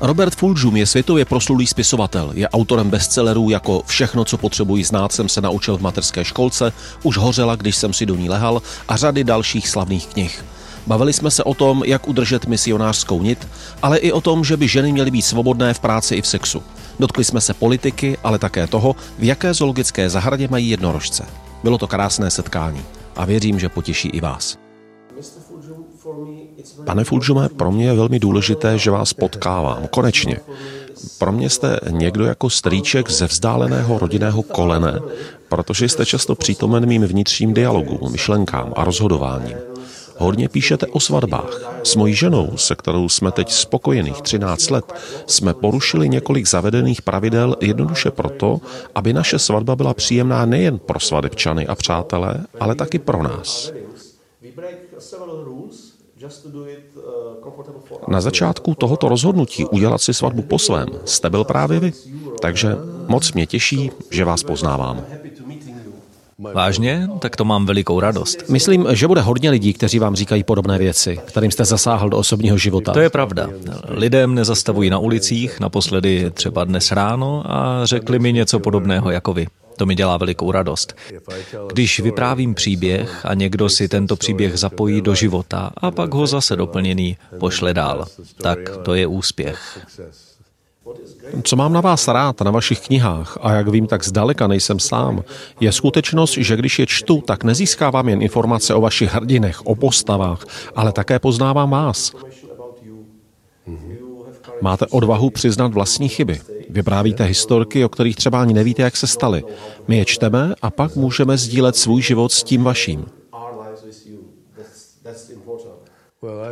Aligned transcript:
Robert 0.00 0.34
Fulžum 0.34 0.76
je 0.76 0.86
světově 0.86 1.24
proslulý 1.24 1.66
spisovatel. 1.66 2.30
Je 2.34 2.48
autorem 2.48 2.90
bestsellerů 2.90 3.50
jako 3.50 3.82
Všechno, 3.86 4.24
co 4.24 4.38
potřebuji 4.38 4.84
znát, 4.84 5.12
jsem 5.12 5.28
se 5.28 5.40
naučil 5.40 5.76
v 5.76 5.80
materské 5.80 6.24
školce, 6.24 6.72
Už 7.02 7.16
hořela, 7.16 7.56
když 7.56 7.76
jsem 7.76 7.92
si 7.92 8.06
do 8.06 8.16
ní 8.16 8.28
lehal 8.28 8.62
a 8.88 8.96
řady 8.96 9.24
dalších 9.24 9.68
slavných 9.68 10.06
knih. 10.06 10.44
Bavili 10.86 11.12
jsme 11.12 11.30
se 11.30 11.44
o 11.44 11.54
tom, 11.54 11.82
jak 11.86 12.08
udržet 12.08 12.46
misionářskou 12.46 13.22
nit, 13.22 13.48
ale 13.82 13.98
i 13.98 14.12
o 14.12 14.20
tom, 14.20 14.44
že 14.44 14.56
by 14.56 14.68
ženy 14.68 14.92
měly 14.92 15.10
být 15.10 15.22
svobodné 15.22 15.74
v 15.74 15.80
práci 15.80 16.14
i 16.14 16.22
v 16.22 16.26
sexu. 16.26 16.62
Dotkli 17.00 17.24
jsme 17.24 17.40
se 17.40 17.54
politiky, 17.54 18.18
ale 18.24 18.38
také 18.38 18.66
toho, 18.66 18.96
v 19.18 19.24
jaké 19.24 19.54
zoologické 19.54 20.10
zahradě 20.10 20.48
mají 20.50 20.70
jednorožce. 20.70 21.26
Bylo 21.62 21.78
to 21.78 21.86
krásné 21.86 22.30
setkání 22.30 22.82
a 23.16 23.24
věřím, 23.24 23.58
že 23.58 23.68
potěší 23.68 24.08
i 24.08 24.20
vás. 24.20 24.69
Pane 26.84 27.04
Fulžume, 27.04 27.48
pro 27.48 27.72
mě 27.72 27.84
je 27.84 27.94
velmi 27.94 28.18
důležité, 28.18 28.78
že 28.78 28.90
vás 28.90 29.12
potkávám. 29.12 29.88
Konečně. 29.90 30.40
Pro 31.18 31.32
mě 31.32 31.50
jste 31.50 31.80
někdo 31.90 32.24
jako 32.24 32.50
strýček 32.50 33.10
ze 33.10 33.26
vzdáleného 33.26 33.98
rodinného 33.98 34.42
kolene, 34.42 35.00
protože 35.48 35.88
jste 35.88 36.06
často 36.06 36.34
přítomen 36.34 36.86
mým 36.86 37.04
vnitřním 37.04 37.54
dialogům, 37.54 38.12
myšlenkám 38.12 38.72
a 38.76 38.84
rozhodováním. 38.84 39.56
Hodně 40.22 40.48
píšete 40.48 40.86
o 40.86 41.00
svatbách. 41.00 41.80
S 41.84 41.96
mojí 41.96 42.14
ženou, 42.14 42.56
se 42.56 42.74
kterou 42.74 43.08
jsme 43.08 43.32
teď 43.32 43.52
spokojených 43.52 44.22
13 44.22 44.70
let, 44.70 44.92
jsme 45.26 45.54
porušili 45.54 46.08
několik 46.08 46.48
zavedených 46.48 47.02
pravidel 47.02 47.56
jednoduše 47.60 48.10
proto, 48.10 48.60
aby 48.94 49.12
naše 49.12 49.38
svatba 49.38 49.76
byla 49.76 49.94
příjemná 49.94 50.46
nejen 50.46 50.78
pro 50.78 51.00
svadebčany 51.00 51.66
a 51.66 51.74
přátelé, 51.74 52.34
ale 52.60 52.74
taky 52.74 52.98
pro 52.98 53.22
nás. 53.22 53.72
Na 58.08 58.20
začátku 58.20 58.74
tohoto 58.74 59.08
rozhodnutí 59.08 59.64
udělat 59.64 60.00
si 60.00 60.14
svatbu 60.14 60.42
po 60.42 60.58
svém 60.58 60.88
jste 61.04 61.30
byl 61.30 61.44
právě 61.44 61.80
vy. 61.80 61.92
Takže 62.40 62.76
moc 63.06 63.32
mě 63.32 63.46
těší, 63.46 63.90
že 64.10 64.24
vás 64.24 64.42
poznávám. 64.42 65.04
Vážně? 66.54 67.08
Tak 67.18 67.36
to 67.36 67.44
mám 67.44 67.66
velikou 67.66 68.00
radost. 68.00 68.48
Myslím, 68.48 68.86
že 68.90 69.06
bude 69.06 69.20
hodně 69.20 69.50
lidí, 69.50 69.72
kteří 69.72 69.98
vám 69.98 70.16
říkají 70.16 70.44
podobné 70.44 70.78
věci, 70.78 71.20
kterým 71.24 71.50
jste 71.50 71.64
zasáhl 71.64 72.08
do 72.08 72.16
osobního 72.16 72.58
života. 72.58 72.92
To 72.92 73.00
je 73.00 73.10
pravda. 73.10 73.48
Lidé 73.88 74.26
mne 74.26 74.44
zastavují 74.44 74.90
na 74.90 74.98
ulicích, 74.98 75.60
naposledy 75.60 76.30
třeba 76.30 76.64
dnes 76.64 76.92
ráno 76.92 77.42
a 77.46 77.86
řekli 77.86 78.18
mi 78.18 78.32
něco 78.32 78.60
podobného 78.60 79.10
jako 79.10 79.32
vy. 79.32 79.46
To 79.80 79.86
mi 79.86 79.94
dělá 79.94 80.16
velikou 80.16 80.52
radost. 80.52 80.96
Když 81.72 82.00
vyprávím 82.00 82.54
příběh 82.54 83.26
a 83.26 83.34
někdo 83.34 83.68
si 83.68 83.88
tento 83.88 84.16
příběh 84.16 84.58
zapojí 84.58 85.00
do 85.00 85.14
života 85.14 85.70
a 85.76 85.90
pak 85.90 86.14
ho 86.14 86.26
zase 86.26 86.56
doplněný 86.56 87.16
pošle 87.38 87.74
dál, 87.74 88.06
tak 88.42 88.58
to 88.84 88.94
je 88.94 89.06
úspěch. 89.06 89.86
Co 91.42 91.56
mám 91.56 91.72
na 91.72 91.80
vás 91.80 92.08
rád, 92.08 92.40
na 92.40 92.50
vašich 92.50 92.80
knihách, 92.80 93.38
a 93.40 93.52
jak 93.52 93.68
vím, 93.68 93.86
tak 93.86 94.04
zdaleka 94.04 94.46
nejsem 94.46 94.78
sám, 94.80 95.24
je 95.60 95.72
skutečnost, 95.72 96.34
že 96.38 96.56
když 96.56 96.78
je 96.78 96.86
čtu, 96.86 97.22
tak 97.26 97.44
nezískávám 97.44 98.08
jen 98.08 98.22
informace 98.22 98.74
o 98.74 98.80
vašich 98.80 99.12
hrdinech, 99.12 99.66
o 99.66 99.74
postavách, 99.74 100.44
ale 100.76 100.92
také 100.92 101.18
poznávám 101.18 101.70
vás. 101.70 102.12
Máte 104.62 104.86
odvahu 104.86 105.30
přiznat 105.30 105.74
vlastní 105.74 106.08
chyby. 106.08 106.40
Vyprávíte 106.70 107.24
historky, 107.24 107.84
o 107.84 107.88
kterých 107.88 108.16
třeba 108.16 108.40
ani 108.40 108.54
nevíte, 108.54 108.82
jak 108.82 108.96
se 108.96 109.06
staly. 109.06 109.44
My 109.88 109.98
je 109.98 110.04
čteme 110.04 110.54
a 110.62 110.70
pak 110.70 110.96
můžeme 110.96 111.38
sdílet 111.38 111.76
svůj 111.76 112.02
život 112.02 112.32
s 112.32 112.42
tím 112.42 112.64
vaším. 112.64 113.06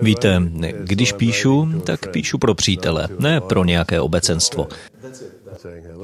Víte, 0.02 0.42
když 0.80 1.12
píšu, 1.12 1.68
tak 1.86 2.10
píšu 2.10 2.38
pro 2.38 2.54
přítele, 2.54 3.08
ne 3.18 3.40
pro 3.40 3.64
nějaké 3.64 4.00
obecenstvo. 4.00 4.68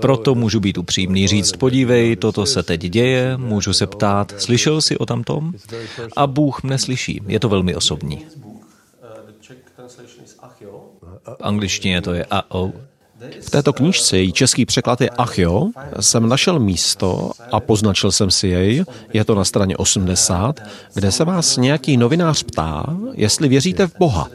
Proto 0.00 0.34
můžu 0.34 0.60
být 0.60 0.78
upřímný, 0.78 1.28
říct, 1.28 1.52
podívej, 1.52 2.16
toto 2.16 2.46
se 2.46 2.62
teď 2.62 2.80
děje, 2.80 3.36
můžu 3.36 3.72
se 3.72 3.86
ptát, 3.86 4.34
slyšel 4.40 4.80
jsi 4.80 4.98
o 4.98 5.06
tamtom? 5.06 5.52
A 6.16 6.26
Bůh 6.26 6.62
mne 6.62 6.78
slyší, 6.78 7.20
je 7.26 7.40
to 7.40 7.48
velmi 7.48 7.74
osobní. 7.74 8.26
V 11.24 11.40
angličtině 11.40 12.02
to 12.02 12.14
je 12.14 12.26
a-o. 12.30 12.72
V 13.40 13.50
této 13.50 13.72
knížce, 13.72 14.18
její 14.18 14.32
český 14.32 14.66
překlad 14.66 15.00
je 15.00 15.10
Achjo, 15.10 15.68
jsem 16.00 16.28
našel 16.28 16.60
místo 16.60 17.30
a 17.52 17.60
poznačil 17.60 18.12
jsem 18.12 18.30
si 18.30 18.48
jej, 18.48 18.84
je 19.12 19.24
to 19.24 19.34
na 19.34 19.44
straně 19.44 19.76
80, 19.76 20.60
kde 20.94 21.12
se 21.12 21.24
vás 21.24 21.56
nějaký 21.56 21.96
novinář 21.96 22.42
ptá, 22.42 22.96
jestli 23.12 23.48
věříte 23.48 23.86
v 23.86 23.98
Boha. 23.98 24.28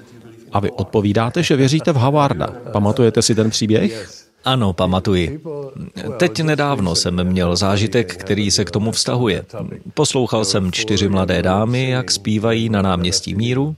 A 0.52 0.60
vy 0.60 0.72
odpovídáte, 0.72 1.44
že 1.44 1.56
věříte 1.56 1.92
v 1.92 1.96
Havarda. 1.96 2.48
Pamatujete 2.72 3.22
si 3.22 3.36
ten 3.36 3.50
příběh? 3.50 4.10
Ano, 4.46 4.74
pamatuji. 4.74 5.42
Teď 6.18 6.42
nedávno 6.42 6.96
jsem 6.96 7.24
měl 7.24 7.56
zážitek, 7.56 8.16
který 8.16 8.52
se 8.52 8.66
k 8.66 8.72
tomu 8.72 8.92
vztahuje. 8.92 9.46
Poslouchal 9.94 10.46
jsem 10.46 10.72
čtyři 10.72 11.10
mladé 11.10 11.42
dámy, 11.42 11.90
jak 11.90 12.12
zpívají 12.12 12.70
na 12.70 12.82
náměstí 12.82 13.36
Míru. 13.36 13.76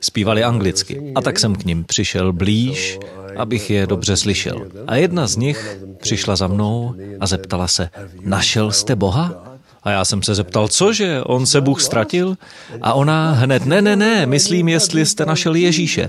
Zpívali 0.00 0.44
anglicky. 0.44 1.12
A 1.14 1.20
tak 1.20 1.38
jsem 1.38 1.54
k 1.54 1.64
ním 1.64 1.84
přišel 1.84 2.32
blíž, 2.32 2.98
abych 3.36 3.70
je 3.70 3.86
dobře 3.86 4.16
slyšel. 4.16 4.66
A 4.86 4.96
jedna 4.96 5.26
z 5.26 5.36
nich 5.36 5.78
přišla 6.00 6.36
za 6.36 6.46
mnou 6.46 6.94
a 7.20 7.26
zeptala 7.26 7.68
se, 7.68 7.90
našel 8.24 8.72
jste 8.72 8.96
Boha? 8.96 9.49
A 9.82 9.90
já 9.90 10.04
jsem 10.04 10.22
se 10.22 10.34
zeptal, 10.34 10.68
cože, 10.68 11.22
on 11.22 11.46
se 11.46 11.60
Bůh 11.60 11.80
ztratil? 11.80 12.36
A 12.82 12.92
ona 12.92 13.32
hned, 13.32 13.64
ne, 13.64 13.82
ne, 13.82 13.96
ne, 13.96 14.26
myslím, 14.26 14.68
jestli 14.68 15.06
jste 15.06 15.26
našel 15.26 15.54
Ježíše. 15.54 16.08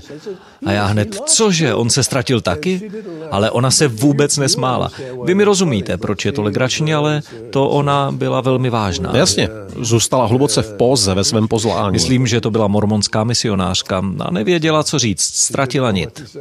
A 0.66 0.72
já 0.72 0.86
hned, 0.86 1.14
cože, 1.26 1.74
on 1.74 1.90
se 1.90 2.02
ztratil 2.02 2.40
taky? 2.40 2.90
Ale 3.30 3.50
ona 3.50 3.70
se 3.70 3.88
vůbec 3.88 4.36
nesmála. 4.36 4.90
Vy 5.24 5.34
mi 5.34 5.44
rozumíte, 5.44 5.98
proč 5.98 6.24
je 6.24 6.32
to 6.32 6.42
legrační, 6.42 6.94
ale 6.94 7.22
to 7.50 7.68
ona 7.68 8.12
byla 8.12 8.40
velmi 8.40 8.70
vážná. 8.70 9.16
Jasně, 9.16 9.48
zůstala 9.80 10.26
hluboce 10.26 10.62
v 10.62 10.76
póze 10.76 11.14
ve 11.14 11.24
svém 11.24 11.48
pozlání. 11.48 11.92
Myslím, 11.92 12.26
že 12.26 12.40
to 12.40 12.50
byla 12.50 12.68
mormonská 12.68 13.24
misionářka 13.24 14.02
a 14.20 14.30
nevěděla, 14.30 14.84
co 14.84 14.98
říct, 14.98 15.22
ztratila 15.22 15.90
nit. 15.90 16.38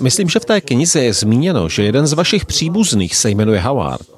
Myslím, 0.00 0.28
že 0.28 0.38
v 0.38 0.44
té 0.44 0.60
knize 0.60 1.04
je 1.04 1.12
zmíněno, 1.14 1.68
že 1.68 1.82
jeden 1.82 2.06
z 2.06 2.12
vašich 2.12 2.46
příbuzných 2.46 3.16
se 3.16 3.30
jmenuje 3.30 3.60
Howard. 3.60 4.15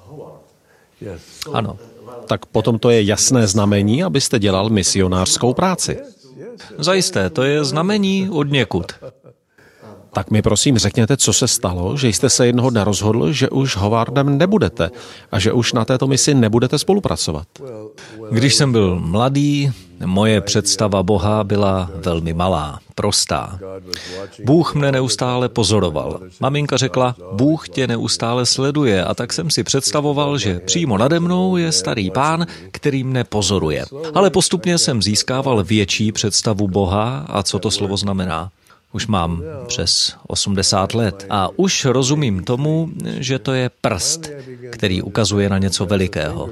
Ano. 1.53 1.79
Tak 2.27 2.47
potom 2.47 2.79
to 2.79 2.91
je 2.91 3.03
jasné 3.03 3.47
znamení, 3.47 4.05
abyste 4.05 4.39
dělal 4.39 4.69
misionářskou 4.71 5.55
práci. 5.55 5.99
Zajisté, 6.79 7.31
to 7.31 7.43
je 7.43 7.65
znamení 7.65 8.29
od 8.31 8.51
někud. 8.51 8.93
Tak 10.13 10.31
mi 10.31 10.43
prosím 10.43 10.79
řekněte, 10.79 11.17
co 11.17 11.33
se 11.33 11.49
stalo, 11.49 11.97
že 11.97 12.09
jste 12.09 12.31
se 12.31 12.47
jednoho 12.47 12.71
dne 12.71 12.85
rozhodl, 12.85 13.33
že 13.33 13.51
už 13.51 13.77
Howardem 13.77 14.39
nebudete 14.39 14.91
a 15.33 15.39
že 15.39 15.53
už 15.53 15.73
na 15.73 15.85
této 15.85 16.07
misi 16.07 16.35
nebudete 16.35 16.79
spolupracovat. 16.79 17.47
Když 18.31 18.55
jsem 18.55 18.73
byl 18.73 18.99
mladý, 19.01 19.73
moje 20.05 20.41
představa 20.41 21.03
Boha 21.03 21.45
byla 21.45 21.91
velmi 21.95 22.33
malá, 22.33 22.79
prostá. 22.95 23.59
Bůh 24.45 24.75
mne 24.75 24.93
neustále 24.93 25.49
pozoroval. 25.49 26.21
Maminka 26.41 26.77
řekla, 26.77 27.17
Bůh 27.33 27.69
tě 27.69 27.87
neustále 27.87 28.47
sleduje 28.47 29.05
a 29.05 29.15
tak 29.15 29.33
jsem 29.33 29.51
si 29.51 29.65
představoval, 29.65 30.39
že 30.39 30.61
přímo 30.61 30.99
nade 30.99 31.21
mnou 31.21 31.57
je 31.57 31.73
starý 31.73 32.11
pán, 32.11 32.47
který 32.71 33.05
mne 33.05 33.25
pozoruje. 33.25 33.85
Ale 34.15 34.31
postupně 34.31 34.79
jsem 34.79 35.03
získával 35.03 35.65
větší 35.65 36.13
představu 36.13 36.69
Boha 36.69 37.25
a 37.29 37.43
co 37.43 37.59
to 37.59 37.71
slovo 37.71 37.97
znamená. 37.97 38.51
Už 38.93 39.07
mám 39.07 39.43
přes 39.67 40.17
80 40.27 40.95
let 40.95 41.27
a 41.31 41.49
už 41.57 41.85
rozumím 41.85 42.45
tomu, 42.45 42.89
že 43.05 43.39
to 43.39 43.53
je 43.53 43.71
prst, 43.81 44.31
který 44.71 45.03
ukazuje 45.03 45.49
na 45.49 45.59
něco 45.59 45.87
velikého. 45.87 46.51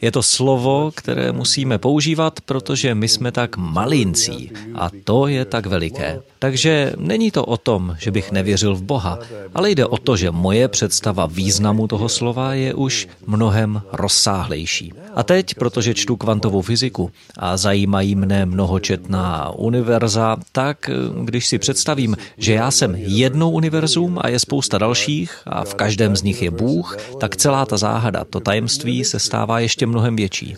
Je 0.00 0.12
to 0.12 0.22
slovo, 0.22 0.90
které 0.94 1.32
musíme 1.32 1.78
používat, 1.78 2.40
protože 2.40 2.94
my 2.94 3.08
jsme 3.08 3.32
tak 3.32 3.56
malincí 3.56 4.50
a 4.74 4.88
to 5.04 5.26
je 5.26 5.44
tak 5.44 5.66
veliké. 5.66 6.20
Takže 6.38 6.92
není 6.96 7.30
to 7.30 7.44
o 7.44 7.56
tom, 7.56 7.96
že 7.98 8.10
bych 8.10 8.32
nevěřil 8.32 8.74
v 8.74 8.82
Boha, 8.82 9.18
ale 9.54 9.70
jde 9.70 9.86
o 9.86 9.96
to, 9.96 10.16
že 10.16 10.30
moje 10.30 10.68
představa 10.68 11.26
významu 11.26 11.86
toho 11.86 12.08
slova 12.08 12.54
je 12.54 12.74
už 12.74 13.08
mnohem 13.26 13.82
rozsáhlejší. 13.92 14.92
A 15.14 15.22
teď, 15.22 15.54
protože 15.54 15.94
čtu 15.94 16.16
kvantovou 16.16 16.62
fyziku 16.62 17.10
a 17.36 17.56
zajímají 17.56 18.14
mne 18.14 18.46
mnohočetná 18.46 19.50
univerza, 19.50 20.36
tak 20.52 20.90
když 21.24 21.48
si 21.50 21.58
představím, 21.58 22.16
že 22.38 22.52
já 22.52 22.70
jsem 22.70 22.94
jednou 22.94 23.50
univerzum 23.50 24.18
a 24.20 24.28
je 24.28 24.38
spousta 24.38 24.78
dalších 24.78 25.42
a 25.46 25.64
v 25.64 25.74
každém 25.74 26.16
z 26.16 26.22
nich 26.22 26.42
je 26.42 26.50
Bůh, 26.50 26.96
tak 27.20 27.36
celá 27.36 27.66
ta 27.66 27.76
záhada, 27.76 28.24
to 28.24 28.40
tajemství 28.40 29.04
se 29.04 29.18
stává 29.18 29.60
ještě 29.60 29.86
mnohem 29.86 30.16
větší. 30.16 30.56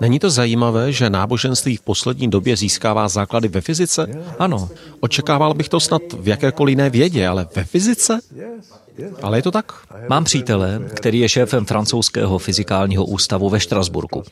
Není 0.00 0.18
to 0.18 0.30
zajímavé, 0.30 0.92
že 0.92 1.10
náboženství 1.10 1.76
v 1.76 1.80
poslední 1.80 2.28
době 2.30 2.56
získává 2.56 3.08
základy 3.08 3.48
ve 3.48 3.60
fyzice? 3.60 4.06
Ano. 4.38 4.68
Očekával 5.00 5.54
bych 5.54 5.68
to 5.68 5.80
snad 5.80 6.02
v 6.18 6.28
jakékoliv 6.28 6.72
jiné 6.72 6.90
vědě, 6.90 7.28
ale 7.28 7.46
ve 7.56 7.64
fyzice? 7.64 8.20
Ale 9.22 9.38
je 9.38 9.42
to 9.42 9.50
tak? 9.50 9.72
Mám 10.08 10.24
přítele, 10.24 10.80
který 10.94 11.18
je 11.18 11.28
šéfem 11.28 11.64
francouzského 11.64 12.38
fyzikálního 12.38 13.04
ústavu 13.04 13.48
ve 13.48 13.60
Štrasburku. 13.60 14.22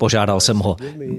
Požádal 0.00 0.40
jsem 0.40 0.58
ho, 0.58 0.76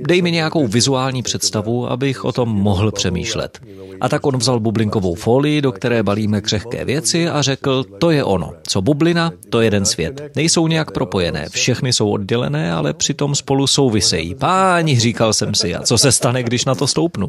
dej 0.07 0.21
mi 0.21 0.31
nějakou 0.31 0.67
vizuální 0.67 1.21
představu, 1.23 1.91
abych 1.91 2.25
o 2.25 2.31
tom 2.31 2.49
mohl 2.49 2.91
přemýšlet. 2.91 3.59
A 4.01 4.09
tak 4.09 4.25
on 4.25 4.37
vzal 4.37 4.59
bublinkovou 4.59 5.15
folii, 5.15 5.61
do 5.61 5.71
které 5.71 6.03
balíme 6.03 6.41
křehké 6.41 6.85
věci 6.85 7.29
a 7.29 7.41
řekl, 7.41 7.83
to 7.83 8.11
je 8.11 8.23
ono. 8.23 8.53
Co 8.67 8.81
bublina, 8.81 9.31
to 9.49 9.61
je 9.61 9.65
jeden 9.65 9.85
svět. 9.85 10.31
Nejsou 10.35 10.67
nějak 10.67 10.91
propojené, 10.91 11.49
všechny 11.49 11.93
jsou 11.93 12.09
oddělené, 12.09 12.73
ale 12.73 12.93
přitom 12.93 13.35
spolu 13.35 13.67
souvisejí. 13.67 14.35
Páni, 14.35 14.99
říkal 14.99 15.33
jsem 15.33 15.55
si, 15.55 15.75
a 15.75 15.81
co 15.81 15.97
se 15.97 16.11
stane, 16.11 16.43
když 16.43 16.65
na 16.65 16.75
to 16.75 16.87
stoupnu? 16.87 17.27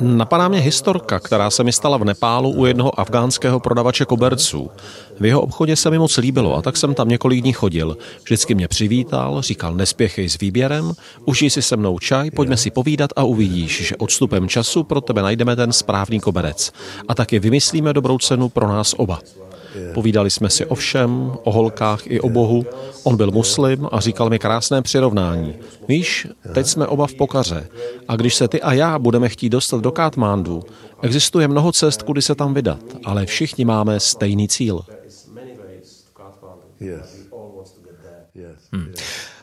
Napadá 0.00 0.48
mě 0.48 0.60
historka, 0.60 1.18
která 1.18 1.50
se 1.50 1.64
mi 1.64 1.72
stala 1.72 1.96
v 1.96 2.04
Nepálu 2.04 2.50
u 2.50 2.66
jednoho 2.66 3.00
afgánského 3.00 3.60
prodavače 3.60 4.04
koberců. 4.04 4.70
V 5.20 5.24
jeho 5.24 5.40
obchodě 5.40 5.76
se 5.76 5.90
mi 5.90 5.98
moc 5.98 6.16
líbilo 6.16 6.56
a 6.56 6.62
tak 6.62 6.76
jsem 6.76 6.94
tam 6.94 7.08
několik 7.08 7.40
dní 7.42 7.52
chodil. 7.52 7.96
Vždycky 8.24 8.54
mě 8.54 8.68
přivítal, 8.68 9.42
říkal 9.42 9.74
nespěchej 9.74 10.28
s 10.28 10.38
výběrem, 10.38 10.92
užij 11.24 11.50
si 11.50 11.62
se 11.62 11.76
mnou 11.76 11.98
čaj, 11.98 12.30
pojďme 12.30 12.56
si 12.56 12.70
povídat 12.70 13.10
a 13.16 13.24
uvidíš, 13.24 13.86
že 13.88 13.96
odstupem 13.96 14.48
času 14.48 14.84
pro 14.84 15.00
tebe 15.00 15.22
najdeme 15.22 15.56
ten 15.56 15.72
správný 15.72 16.20
koberec. 16.20 16.72
A 17.08 17.14
taky 17.14 17.38
vymyslíme 17.38 17.92
dobrou 17.92 18.18
cenu 18.18 18.48
pro 18.48 18.68
nás 18.68 18.94
oba. 18.96 19.18
Povídali 19.94 20.30
jsme 20.30 20.50
si 20.50 20.66
o 20.66 20.74
všem, 20.74 21.32
o 21.44 21.52
holkách 21.52 22.06
i 22.06 22.20
o 22.20 22.28
Bohu. 22.28 22.66
On 23.04 23.16
byl 23.16 23.30
muslim 23.30 23.88
a 23.92 24.00
říkal 24.00 24.30
mi 24.30 24.38
krásné 24.38 24.82
přirovnání. 24.82 25.54
Víš, 25.88 26.26
teď 26.54 26.66
jsme 26.66 26.86
oba 26.86 27.06
v 27.06 27.14
pokaře 27.14 27.68
a 28.08 28.16
když 28.16 28.34
se 28.34 28.48
ty 28.48 28.62
a 28.62 28.72
já 28.72 28.98
budeme 28.98 29.28
chtít 29.28 29.48
dostat 29.48 29.80
do 29.80 29.92
Katmandu, 29.92 30.62
existuje 31.02 31.48
mnoho 31.48 31.72
cest, 31.72 32.02
kudy 32.02 32.22
se 32.22 32.34
tam 32.34 32.54
vydat, 32.54 32.80
ale 33.04 33.26
všichni 33.26 33.64
máme 33.64 34.00
stejný 34.00 34.48
cíl. 34.48 34.82
Hmm. 38.72 38.92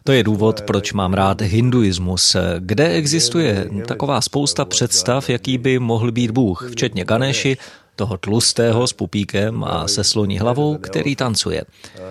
To 0.04 0.12
je 0.12 0.24
důvod, 0.24 0.62
proč 0.62 0.94
mám 0.94 1.14
rád 1.14 1.42
hinduismus, 1.42 2.36
kde 2.60 2.90
existuje 2.90 3.70
taková 3.88 4.22
spousta 4.22 4.66
představ, 4.66 5.30
jaký 5.30 5.58
by 5.58 5.80
mohl 5.80 6.12
být 6.12 6.32
Bůh, 6.32 6.70
včetně 6.72 7.06
Ganeši, 7.06 7.58
toho 7.96 8.18
tlustého 8.18 8.88
s 8.88 8.94
pupíkem 8.94 9.64
a 9.64 9.88
se 9.88 10.04
sloní 10.04 10.40
hlavou, 10.40 10.78
který 10.78 11.16
tancuje. 11.16 11.64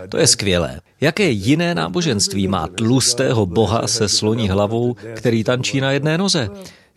To 0.08 0.16
je 0.16 0.26
skvělé. 0.26 0.80
Jaké 1.00 1.30
jiné 1.30 1.74
náboženství 1.74 2.48
má 2.48 2.66
tlustého 2.66 3.46
boha 3.46 3.86
se 3.86 4.08
sloní 4.08 4.48
hlavou, 4.48 4.96
který 5.14 5.44
tančí 5.44 5.80
na 5.80 5.92
jedné 5.92 6.18
noze? 6.18 6.48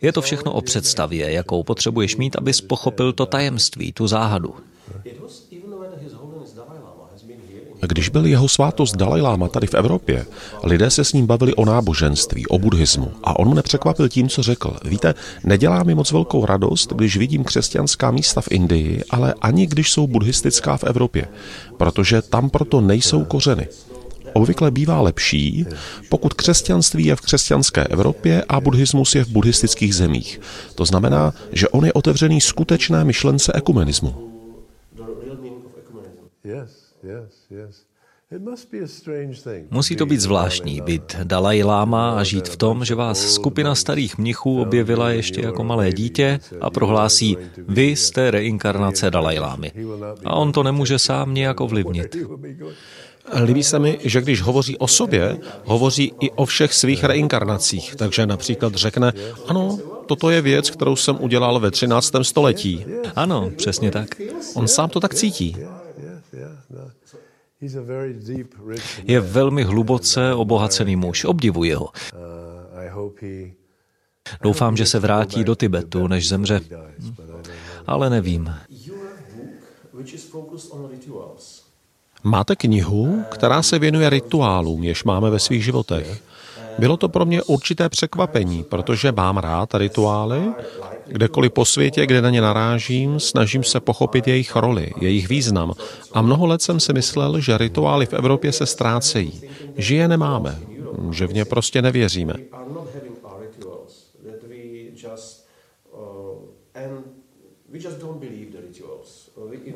Je 0.02 0.12
to 0.12 0.22
všechno 0.22 0.52
o 0.52 0.60
představě, 0.60 1.32
jakou 1.32 1.62
potřebuješ 1.62 2.16
mít, 2.16 2.36
abys 2.36 2.60
pochopil 2.60 3.12
to 3.12 3.26
tajemství, 3.26 3.92
tu 3.92 4.06
záhadu. 4.06 4.54
Když 7.88 8.08
byl 8.08 8.26
jeho 8.26 8.48
svátost 8.48 8.96
Dalaj 8.96 9.20
Lama 9.20 9.48
tady 9.48 9.66
v 9.66 9.74
Evropě, 9.74 10.26
lidé 10.64 10.90
se 10.90 11.04
s 11.04 11.12
ním 11.12 11.26
bavili 11.26 11.54
o 11.54 11.64
náboženství, 11.64 12.46
o 12.46 12.58
buddhismu 12.58 13.12
a 13.24 13.38
on 13.38 13.50
mne 13.50 13.62
překvapil 13.62 14.08
tím, 14.08 14.28
co 14.28 14.42
řekl. 14.42 14.76
Víte, 14.84 15.14
nedělá 15.44 15.82
mi 15.82 15.94
moc 15.94 16.12
velkou 16.12 16.46
radost, 16.46 16.92
když 16.92 17.16
vidím 17.16 17.44
křesťanská 17.44 18.10
místa 18.10 18.40
v 18.40 18.48
Indii, 18.50 19.02
ale 19.10 19.34
ani 19.40 19.66
když 19.66 19.92
jsou 19.92 20.06
buddhistická 20.06 20.76
v 20.76 20.84
Evropě, 20.84 21.28
protože 21.76 22.22
tam 22.22 22.50
proto 22.50 22.80
nejsou 22.80 23.24
kořeny. 23.24 23.68
Obvykle 24.32 24.70
bývá 24.70 25.00
lepší, 25.00 25.66
pokud 26.08 26.34
křesťanství 26.34 27.04
je 27.04 27.16
v 27.16 27.20
křesťanské 27.20 27.84
Evropě 27.84 28.44
a 28.48 28.60
buddhismus 28.60 29.14
je 29.14 29.24
v 29.24 29.28
buddhistických 29.28 29.94
zemích. 29.94 30.40
To 30.74 30.84
znamená, 30.84 31.32
že 31.52 31.68
on 31.68 31.84
je 31.84 31.92
otevřený 31.92 32.40
skutečné 32.40 33.04
myšlence 33.04 33.52
ekumenismu. 33.54 34.14
Yes. 36.44 36.85
Musí 39.70 39.96
to 39.96 40.06
být 40.06 40.20
zvláštní 40.20 40.80
být 40.80 41.16
Dalaj 41.24 41.62
Lama 41.62 42.10
a 42.10 42.24
žít 42.24 42.48
v 42.48 42.56
tom, 42.56 42.84
že 42.84 42.94
vás 42.94 43.34
skupina 43.34 43.74
starých 43.74 44.18
mnichů 44.18 44.60
objevila 44.60 45.10
ještě 45.10 45.40
jako 45.40 45.64
malé 45.64 45.92
dítě 45.92 46.40
a 46.60 46.70
prohlásí, 46.70 47.36
vy 47.68 47.84
jste 47.84 48.30
reinkarnace 48.30 49.10
Dalaj 49.10 49.38
Lámy. 49.38 49.72
A 50.24 50.34
on 50.34 50.52
to 50.52 50.62
nemůže 50.62 50.98
sám 50.98 51.34
nějak 51.34 51.60
ovlivnit. 51.60 52.16
Líbí 53.44 53.62
se 53.62 53.78
mi, 53.78 53.98
že 54.02 54.20
když 54.20 54.42
hovoří 54.42 54.76
o 54.76 54.88
sobě, 54.88 55.38
hovoří 55.64 56.12
i 56.20 56.30
o 56.30 56.44
všech 56.44 56.74
svých 56.74 57.04
reinkarnacích. 57.04 57.96
Takže 57.96 58.26
například 58.26 58.74
řekne, 58.74 59.12
ano, 59.46 59.78
toto 60.06 60.30
je 60.30 60.40
věc, 60.40 60.70
kterou 60.70 60.96
jsem 60.96 61.16
udělal 61.20 61.60
ve 61.60 61.70
13. 61.70 62.12
století. 62.22 62.84
Ano, 63.16 63.50
přesně 63.56 63.90
tak. 63.90 64.08
On 64.54 64.68
sám 64.68 64.90
to 64.90 65.00
tak 65.00 65.14
cítí. 65.14 65.56
Je 69.04 69.20
velmi 69.20 69.62
hluboce 69.62 70.34
obohacený 70.34 70.96
muž, 70.96 71.24
obdivuji 71.24 71.72
ho. 71.72 71.88
Doufám, 74.42 74.76
že 74.76 74.86
se 74.86 74.98
vrátí 74.98 75.44
do 75.44 75.54
Tibetu, 75.54 76.06
než 76.06 76.28
zemře. 76.28 76.60
Ale 77.86 78.10
nevím. 78.10 78.54
Máte 82.22 82.56
knihu, 82.56 83.24
která 83.30 83.62
se 83.62 83.78
věnuje 83.78 84.10
rituálům, 84.10 84.84
jež 84.84 85.04
máme 85.04 85.30
ve 85.30 85.38
svých 85.38 85.64
životech. 85.64 86.22
Bylo 86.78 86.96
to 86.96 87.08
pro 87.08 87.24
mě 87.24 87.42
určité 87.42 87.88
překvapení, 87.88 88.64
protože 88.64 89.12
mám 89.12 89.36
rád 89.36 89.74
rituály. 89.74 90.40
Kdekoliv 91.06 91.52
po 91.52 91.64
světě, 91.64 92.06
kde 92.06 92.22
na 92.22 92.30
ně 92.30 92.40
narážím, 92.40 93.20
snažím 93.20 93.64
se 93.64 93.80
pochopit 93.80 94.28
jejich 94.28 94.56
roli, 94.56 94.92
jejich 95.00 95.28
význam. 95.28 95.72
A 96.12 96.22
mnoho 96.22 96.46
let 96.46 96.62
jsem 96.62 96.80
si 96.80 96.92
myslel, 96.92 97.40
že 97.40 97.58
rituály 97.58 98.06
v 98.06 98.12
Evropě 98.12 98.52
se 98.52 98.66
ztrácejí, 98.66 99.42
že 99.76 99.96
je 99.96 100.08
nemáme, 100.08 100.58
že 101.10 101.26
v 101.26 101.32
ně 101.32 101.44
prostě 101.44 101.82
nevěříme. 101.82 102.34
We 107.68 107.82
just 107.82 108.00
don't 108.00 108.20
believe. 108.20 108.55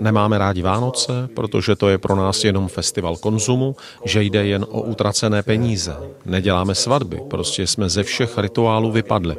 Nemáme 0.01 0.39
rádi 0.39 0.63
Vánoce, 0.63 1.29
protože 1.35 1.77
to 1.77 1.89
je 1.89 1.99
pro 1.99 2.17
nás 2.17 2.45
jenom 2.45 2.69
festival 2.69 3.17
konzumu, 3.17 3.77
že 4.05 4.23
jde 4.23 4.47
jen 4.47 4.67
o 4.69 4.81
utracené 4.83 5.43
peníze. 5.43 5.97
Neděláme 6.25 6.75
svatby, 6.75 7.23
prostě 7.31 7.67
jsme 7.67 7.89
ze 7.89 8.03
všech 8.03 8.39
rituálů 8.39 8.93
vypadli. 8.93 9.37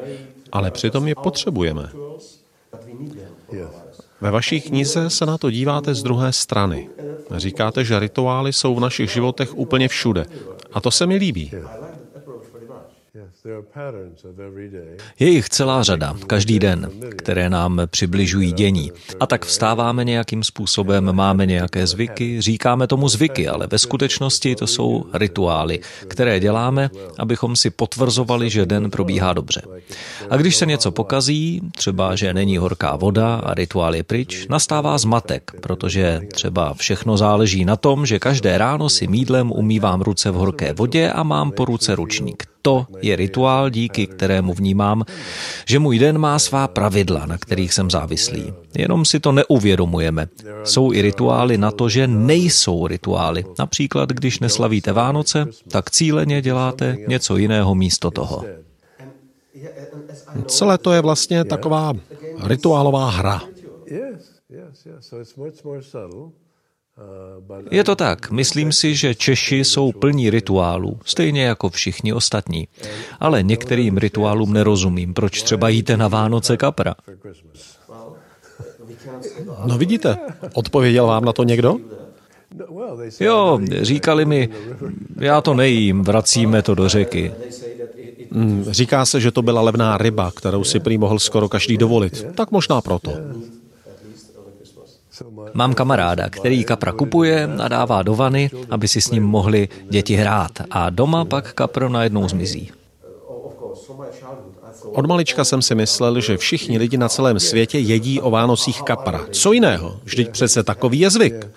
Ale 0.51 0.71
přitom 0.71 1.07
je 1.07 1.15
potřebujeme. 1.15 1.89
Ve 4.21 4.31
vaší 4.31 4.62
knize 4.62 5.09
se 5.09 5.25
na 5.25 5.38
to 5.38 5.51
díváte 5.51 5.95
z 5.95 6.03
druhé 6.03 6.33
strany. 6.33 6.89
Říkáte, 7.35 7.83
že 7.83 8.00
rituály 8.00 8.53
jsou 8.53 8.75
v 8.75 8.79
našich 8.79 9.12
životech 9.12 9.57
úplně 9.57 9.88
všude. 9.88 10.25
A 10.73 10.81
to 10.81 10.91
se 10.91 11.06
mi 11.06 11.15
líbí. 11.15 11.51
Je 15.19 15.29
jich 15.29 15.49
celá 15.49 15.83
řada, 15.83 16.15
každý 16.27 16.59
den, 16.59 16.89
které 17.17 17.49
nám 17.49 17.81
přibližují 17.85 18.51
dění. 18.51 18.92
A 19.19 19.25
tak 19.25 19.45
vstáváme 19.45 20.04
nějakým 20.04 20.44
způsobem, 20.44 21.13
máme 21.13 21.45
nějaké 21.45 21.87
zvyky, 21.87 22.42
říkáme 22.42 22.87
tomu 22.87 23.09
zvyky, 23.09 23.47
ale 23.47 23.68
ve 23.68 23.80
skutečnosti 23.80 24.56
to 24.56 24.68
jsou 24.68 25.06
rituály, 25.13 25.80
které 26.07 26.39
děláme, 26.39 26.89
abychom 27.18 27.56
si 27.56 27.69
potvrzovali, 27.69 28.49
že 28.49 28.66
den 28.66 28.92
probíhá 28.92 29.33
dobře. 29.33 29.61
A 30.30 30.37
když 30.37 30.56
se 30.56 30.66
něco 30.66 30.92
pokazí, 30.92 31.61
třeba 31.75 32.16
že 32.16 32.33
není 32.33 32.57
horká 32.57 32.95
voda 32.95 33.35
a 33.35 33.54
rituál 33.54 33.95
je 33.95 34.04
pryč, 34.04 34.47
nastává 34.49 34.97
zmatek, 34.97 35.51
protože 35.61 36.21
třeba 36.33 36.73
všechno 36.73 37.18
záleží 37.18 37.66
na 37.66 37.75
tom, 37.75 38.06
že 38.06 38.19
každé 38.19 38.57
ráno 38.57 38.89
si 38.89 39.07
mídlem 39.07 39.51
umývám 39.51 40.01
ruce 40.01 40.31
v 40.31 40.35
horké 40.35 40.73
vodě 40.73 41.11
a 41.11 41.23
mám 41.23 41.51
po 41.51 41.66
ruce 41.66 41.95
ručník. 41.95 42.50
To 42.61 42.85
je 43.01 43.15
rituál, 43.15 43.69
díky 43.69 44.07
kterému 44.07 44.53
vnímám, 44.53 45.03
že 45.65 45.80
můj 45.80 45.99
den 45.99 46.18
má 46.18 46.39
svá 46.39 46.68
pravidla, 46.68 47.25
na 47.25 47.37
kterých 47.37 47.73
jsem 47.73 47.91
závislý. 47.91 48.53
Jenom 48.77 49.06
si 49.06 49.19
to 49.19 49.31
neuvědomujeme. 49.31 50.27
Jsou 50.63 50.94
i 50.94 51.01
rituály 51.01 51.57
na 51.57 51.71
to, 51.71 51.89
že 51.89 52.07
nejsou 52.07 52.87
rituály. 52.87 53.45
Například, 53.59 54.09
když 54.09 54.39
neslavíte 54.39 54.91
Vánoce, 54.91 55.47
tak 55.71 55.91
cíleně 55.91 56.41
děláte 56.41 56.97
něco 57.07 57.37
jiného 57.37 57.75
místo 57.75 58.11
toho. 58.11 58.45
Celé 60.45 60.77
to 60.77 60.94
je 60.94 61.01
vlastně 61.01 61.45
taková 61.45 61.94
rituálová 62.44 63.09
hra. 63.09 63.41
Je 67.71 67.83
to 67.83 67.95
tak. 67.95 68.31
Myslím 68.31 68.71
si, 68.71 68.95
že 68.95 69.15
Češi 69.15 69.55
jsou 69.55 69.91
plní 69.91 70.29
rituálů, 70.29 70.99
stejně 71.05 71.43
jako 71.43 71.69
všichni 71.69 72.13
ostatní. 72.13 72.67
Ale 73.19 73.43
některým 73.43 73.97
rituálům 73.97 74.53
nerozumím. 74.53 75.13
Proč 75.13 75.43
třeba 75.43 75.69
jíte 75.69 75.97
na 75.97 76.07
Vánoce 76.07 76.57
kapra? 76.57 76.95
No 79.65 79.77
vidíte, 79.77 80.17
odpověděl 80.53 81.07
vám 81.07 81.25
na 81.25 81.33
to 81.33 81.43
někdo? 81.43 81.77
Jo, 83.19 83.59
říkali 83.81 84.25
mi, 84.25 84.49
já 85.19 85.41
to 85.41 85.53
nejím, 85.53 86.01
vracíme 86.03 86.61
to 86.61 86.75
do 86.75 86.89
řeky. 86.89 87.31
Hmm, 88.31 88.65
říká 88.67 89.05
se, 89.05 89.21
že 89.21 89.31
to 89.31 89.41
byla 89.41 89.61
levná 89.61 89.97
ryba, 89.97 90.31
kterou 90.35 90.63
si 90.63 90.79
prý 90.79 90.97
mohl 90.97 91.19
skoro 91.19 91.49
každý 91.49 91.77
dovolit. 91.77 92.25
Tak 92.35 92.51
možná 92.51 92.81
proto. 92.81 93.13
Mám 95.54 95.73
kamaráda, 95.73 96.30
který 96.30 96.63
kapra 96.63 96.92
kupuje 96.92 97.49
a 97.59 97.68
dává 97.68 98.01
do 98.04 98.16
vany, 98.16 98.49
aby 98.69 98.87
si 98.87 99.01
s 99.01 99.11
ním 99.11 99.23
mohli 99.23 99.69
děti 99.90 100.16
hrát. 100.16 100.51
A 100.71 100.90
doma 100.90 101.25
pak 101.25 101.54
kapr 101.54 101.90
najednou 101.90 102.28
zmizí. 102.30 102.71
Od 104.83 105.06
malička 105.06 105.44
jsem 105.44 105.61
si 105.61 105.75
myslel, 105.75 106.21
že 106.21 106.37
všichni 106.37 106.78
lidi 106.78 106.97
na 106.97 107.09
celém 107.09 107.40
světě 107.40 107.80
jedí 107.80 108.21
o 108.21 108.31
Vánocích 108.31 108.81
kapra. 108.81 109.25
Co 109.31 109.51
jiného? 109.51 109.99
Vždyť 110.04 110.30
přece 110.30 110.63
takový 110.63 110.99
je 110.99 111.09
zvyk. 111.09 111.47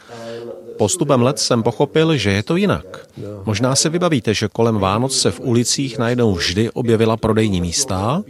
Postupem 0.76 1.22
let 1.22 1.38
jsem 1.38 1.62
pochopil, 1.62 2.16
že 2.16 2.30
je 2.30 2.42
to 2.42 2.56
jinak. 2.56 3.08
Možná 3.44 3.74
si 3.74 3.88
vybavíte, 3.88 4.34
že 4.34 4.48
kolem 4.48 4.78
Vánoc 4.78 5.18
se 5.18 5.30
v 5.30 5.40
ulicích 5.40 5.98
najednou 5.98 6.34
vždy 6.34 6.70
objevila 6.70 7.16
prodejní 7.16 7.60
místa, 7.60 8.22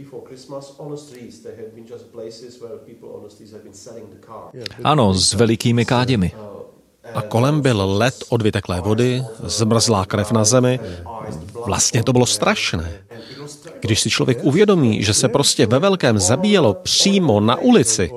ano, 4.83 5.13
s 5.13 5.33
velikými 5.33 5.85
káděmi. 5.85 6.31
A 7.13 7.21
kolem 7.21 7.61
byl 7.61 7.97
led 7.97 8.23
od 8.29 8.41
vyteklé 8.41 8.81
vody, 8.81 9.23
zmrzlá 9.43 10.05
krev 10.05 10.31
na 10.31 10.45
zemi. 10.45 10.79
Vlastně 11.65 12.03
to 12.03 12.13
bylo 12.13 12.25
strašné. 12.25 13.04
Když 13.81 13.99
si 13.99 14.09
člověk 14.09 14.37
uvědomí, 14.41 15.03
že 15.03 15.13
se 15.13 15.27
prostě 15.27 15.65
ve 15.65 15.79
velkém 15.79 16.19
zabíjelo 16.19 16.73
přímo 16.73 17.39
na 17.39 17.55
ulici. 17.55 18.11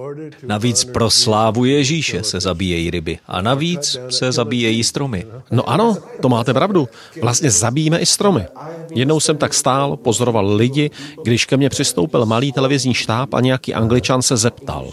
Navíc 0.46 0.84
pro 0.84 1.10
slávu 1.10 1.64
Ježíše 1.64 2.22
se 2.22 2.40
zabíjejí 2.40 2.90
ryby 2.90 3.18
a 3.26 3.42
navíc 3.42 3.96
se 4.10 4.32
zabíjejí 4.32 4.84
stromy. 4.84 5.26
No 5.50 5.68
ano, 5.68 5.96
to 6.20 6.28
máte 6.28 6.54
pravdu. 6.54 6.88
Vlastně 7.22 7.50
zabíjíme 7.50 7.98
i 7.98 8.06
stromy. 8.06 8.46
Jednou 8.94 9.20
jsem 9.20 9.36
tak 9.36 9.54
stál, 9.54 9.96
pozoroval 9.96 10.54
lidi, 10.54 10.90
když 11.24 11.44
ke 11.44 11.56
mně 11.56 11.68
přistoupil 11.68 12.26
malý 12.26 12.52
televizní 12.52 12.94
štáb 12.94 13.34
a 13.34 13.40
nějaký 13.40 13.74
angličan 13.74 14.22
se 14.22 14.36
zeptal. 14.36 14.90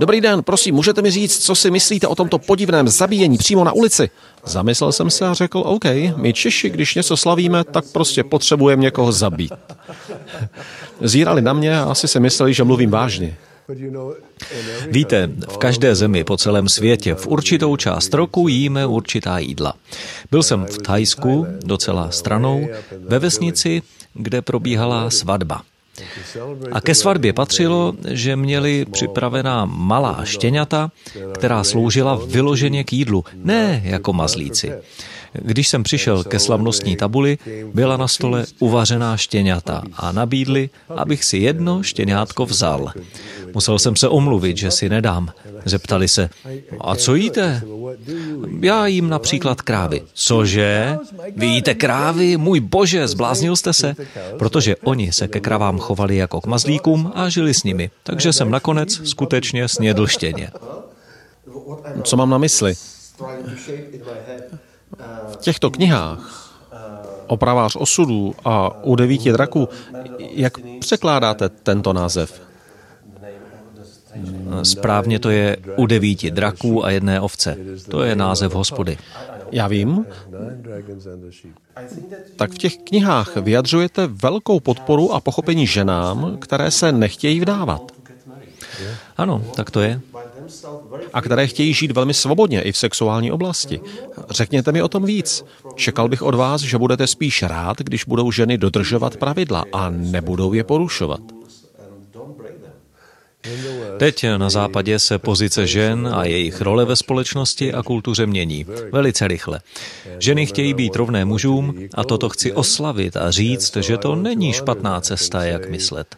Dobrý 0.00 0.20
den, 0.20 0.42
prosím, 0.42 0.74
můžete 0.74 1.02
mi 1.02 1.10
říct, 1.10 1.38
co 1.38 1.54
si 1.54 1.70
myslíte 1.70 2.06
o 2.06 2.14
tomto 2.14 2.38
podivném 2.38 2.88
zabíjení 2.88 3.38
přímo 3.38 3.64
na 3.64 3.72
ulici? 3.72 4.10
Zamyslel 4.44 4.92
jsem 4.92 5.10
se 5.10 5.26
a 5.26 5.34
řekl, 5.34 5.58
OK, 5.58 5.84
my 6.16 6.32
Češi, 6.32 6.70
když 6.70 6.94
něco 6.94 7.16
slavíme, 7.16 7.64
tak 7.64 7.84
prostě 7.92 8.24
potřebujeme 8.24 8.82
někoho 8.82 9.12
zabít. 9.12 9.52
Zírali 11.00 11.42
na 11.42 11.52
mě 11.52 11.80
a 11.80 11.84
asi 11.84 12.08
si 12.08 12.20
mysleli, 12.20 12.54
že 12.54 12.64
mluvím 12.64 12.90
vážně. 12.90 13.36
Víte, 14.90 15.30
v 15.48 15.58
každé 15.58 15.94
zemi 15.94 16.24
po 16.24 16.36
celém 16.36 16.68
světě 16.68 17.14
v 17.14 17.26
určitou 17.26 17.76
část 17.76 18.14
roku 18.14 18.48
jíme 18.48 18.86
určitá 18.86 19.38
jídla. 19.38 19.74
Byl 20.30 20.42
jsem 20.42 20.66
v 20.66 20.78
Thajsku, 20.78 21.46
docela 21.64 22.10
stranou, 22.10 22.68
ve 22.98 23.18
vesnici, 23.18 23.82
kde 24.14 24.42
probíhala 24.42 25.10
svatba. 25.10 25.62
A 26.72 26.80
ke 26.80 26.94
svatbě 26.94 27.32
patřilo, 27.32 27.94
že 28.08 28.36
měli 28.36 28.84
připravená 28.92 29.64
malá 29.64 30.24
štěňata, 30.24 30.90
která 31.34 31.64
sloužila 31.64 32.20
vyloženě 32.26 32.84
k 32.84 32.92
jídlu, 32.92 33.24
ne 33.34 33.82
jako 33.84 34.12
mazlíci. 34.12 34.72
Když 35.32 35.68
jsem 35.68 35.82
přišel 35.82 36.24
ke 36.24 36.38
slavnostní 36.38 36.96
tabuli, 36.96 37.38
byla 37.74 37.96
na 37.96 38.08
stole 38.08 38.46
uvařená 38.58 39.16
štěňata 39.16 39.82
a 39.94 40.12
nabídli, 40.12 40.70
abych 40.96 41.24
si 41.24 41.38
jedno 41.38 41.82
štěňátko 41.82 42.46
vzal. 42.46 42.92
Musel 43.54 43.78
jsem 43.78 43.96
se 43.96 44.08
omluvit, 44.08 44.56
že 44.56 44.70
si 44.70 44.88
nedám. 44.88 45.32
Zeptali 45.64 46.08
se, 46.08 46.30
a 46.80 46.96
co 46.96 47.14
jíte? 47.14 47.62
Já 48.60 48.86
jím 48.86 49.08
například 49.08 49.62
krávy. 49.62 50.02
Cože? 50.14 50.98
Vy 51.36 51.46
jíte 51.46 51.74
krávy? 51.74 52.36
Můj 52.36 52.60
bože, 52.60 53.08
zbláznil 53.08 53.56
jste 53.56 53.72
se? 53.72 53.94
Protože 54.38 54.76
oni 54.76 55.12
se 55.12 55.28
ke 55.28 55.40
kravám 55.40 55.78
chovali 55.78 56.16
jako 56.16 56.40
k 56.40 56.46
mazlíkům 56.46 57.12
a 57.14 57.28
žili 57.28 57.54
s 57.54 57.64
nimi. 57.64 57.90
Takže 58.02 58.32
jsem 58.32 58.50
nakonec 58.50 59.00
skutečně 59.04 59.68
snědl 59.68 60.06
štěně. 60.06 60.50
Co 62.02 62.16
mám 62.16 62.30
na 62.30 62.38
mysli? 62.38 62.74
V 65.32 65.36
těchto 65.36 65.70
knihách 65.70 66.50
Opravář 67.30 67.76
osudů 67.76 68.34
a 68.44 68.84
U 68.84 68.96
devíti 68.96 69.32
draků, 69.32 69.68
jak 70.18 70.52
překládáte 70.80 71.48
tento 71.48 71.92
název? 71.92 72.49
Správně 74.62 75.18
to 75.18 75.30
je 75.30 75.56
u 75.76 75.86
devíti 75.86 76.30
draků 76.30 76.84
a 76.84 76.90
jedné 76.90 77.20
ovce. 77.20 77.56
To 77.90 78.02
je 78.02 78.16
název 78.16 78.54
hospody. 78.54 78.98
Já 79.52 79.68
vím. 79.68 80.06
Tak 82.36 82.50
v 82.50 82.58
těch 82.58 82.76
knihách 82.76 83.36
vyjadřujete 83.36 84.06
velkou 84.06 84.60
podporu 84.60 85.12
a 85.12 85.20
pochopení 85.20 85.66
ženám, 85.66 86.36
které 86.40 86.70
se 86.70 86.92
nechtějí 86.92 87.40
vdávat. 87.40 87.92
Ano, 89.16 89.44
tak 89.56 89.70
to 89.70 89.80
je. 89.80 90.00
A 91.12 91.22
které 91.22 91.46
chtějí 91.46 91.74
žít 91.74 91.90
velmi 91.90 92.14
svobodně 92.14 92.62
i 92.62 92.72
v 92.72 92.76
sexuální 92.76 93.32
oblasti. 93.32 93.80
Řekněte 94.30 94.72
mi 94.72 94.82
o 94.82 94.88
tom 94.88 95.04
víc. 95.04 95.44
Čekal 95.74 96.08
bych 96.08 96.22
od 96.22 96.34
vás, 96.34 96.60
že 96.60 96.78
budete 96.78 97.06
spíš 97.06 97.42
rád, 97.42 97.78
když 97.78 98.04
budou 98.04 98.32
ženy 98.32 98.58
dodržovat 98.58 99.16
pravidla 99.16 99.64
a 99.72 99.90
nebudou 99.90 100.52
je 100.52 100.64
porušovat. 100.64 101.20
Teď 103.98 104.26
na 104.36 104.50
západě 104.50 104.98
se 104.98 105.18
pozice 105.18 105.66
žen 105.66 106.10
a 106.12 106.24
jejich 106.24 106.60
role 106.60 106.84
ve 106.84 106.96
společnosti 106.96 107.72
a 107.72 107.82
kultuře 107.82 108.26
mění. 108.26 108.66
Velice 108.92 109.28
rychle. 109.28 109.60
Ženy 110.18 110.46
chtějí 110.46 110.74
být 110.74 110.96
rovné 110.96 111.24
mužům 111.24 111.88
a 111.94 112.04
toto 112.04 112.28
chci 112.28 112.52
oslavit 112.52 113.16
a 113.16 113.30
říct, 113.30 113.76
že 113.76 113.96
to 113.96 114.14
není 114.14 114.52
špatná 114.52 115.00
cesta, 115.00 115.44
jak 115.44 115.70
myslet. 115.70 116.16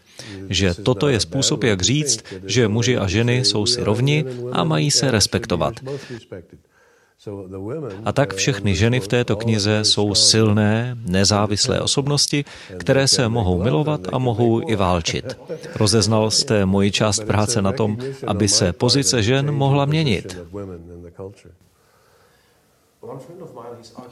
Že 0.49 0.75
toto 0.75 1.09
je 1.09 1.21
způsob, 1.21 1.65
jak 1.65 1.83
říct, 1.83 2.25
že 2.47 2.69
muži 2.69 2.97
a 2.97 3.09
ženy 3.09 3.45
jsou 3.45 3.67
si 3.67 3.85
rovni 3.85 4.25
a 4.53 4.65
mají 4.65 4.91
se 4.91 5.11
respektovat. 5.11 5.75
A 8.05 8.13
tak 8.13 8.35
všechny 8.35 8.75
ženy 8.75 9.01
v 9.01 9.09
této 9.09 9.37
knize 9.37 9.85
jsou 9.85 10.15
silné, 10.15 10.97
nezávislé 11.07 11.81
osobnosti, 11.81 12.45
které 12.79 13.09
se 13.09 13.29
mohou 13.29 13.63
milovat 13.63 14.01
a 14.13 14.19
mohou 14.19 14.71
i 14.71 14.77
válčit. 14.77 15.39
Rozeznal 15.75 16.31
jste 16.31 16.67
moji 16.67 16.91
část 16.91 17.25
práce 17.25 17.63
na 17.63 17.73
tom, 17.73 17.99
aby 18.27 18.49
se 18.49 18.73
pozice 18.73 19.23
žen 19.23 19.51
mohla 19.51 19.85
měnit. 19.85 20.39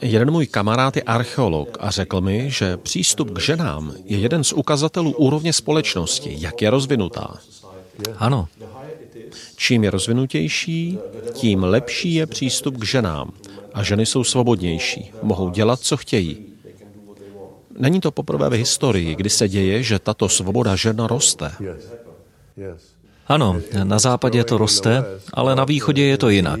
Jeden 0.01 0.31
můj 0.31 0.47
kamarád 0.47 0.95
je 0.95 1.03
archeolog 1.03 1.77
a 1.79 1.91
řekl 1.91 2.21
mi, 2.21 2.51
že 2.51 2.77
přístup 2.77 3.31
k 3.31 3.39
ženám 3.39 3.93
je 4.05 4.17
jeden 4.17 4.43
z 4.43 4.53
ukazatelů 4.53 5.11
úrovně 5.11 5.53
společnosti, 5.53 6.35
jak 6.39 6.61
je 6.61 6.69
rozvinutá. 6.69 7.37
Ano, 8.17 8.47
Čím 9.55 9.83
je 9.83 9.91
rozvinutější, 9.91 10.97
tím 11.33 11.63
lepší 11.63 12.13
je 12.13 12.25
přístup 12.25 12.77
k 12.77 12.85
ženám. 12.85 13.31
A 13.73 13.83
ženy 13.83 14.05
jsou 14.05 14.23
svobodnější, 14.23 15.11
mohou 15.21 15.49
dělat, 15.49 15.79
co 15.79 15.97
chtějí. 15.97 16.37
Není 17.77 18.01
to 18.01 18.11
poprvé 18.11 18.49
v 18.49 18.53
historii, 18.53 19.15
kdy 19.15 19.29
se 19.29 19.49
děje, 19.49 19.83
že 19.83 19.99
tato 19.99 20.29
svoboda 20.29 20.75
žena 20.75 21.07
roste. 21.07 21.51
Ano, 23.31 23.61
na 23.83 23.99
západě 23.99 24.43
to 24.43 24.57
roste, 24.57 25.03
ale 25.33 25.55
na 25.55 25.65
východě 25.65 26.03
je 26.03 26.17
to 26.17 26.29
jinak. 26.29 26.59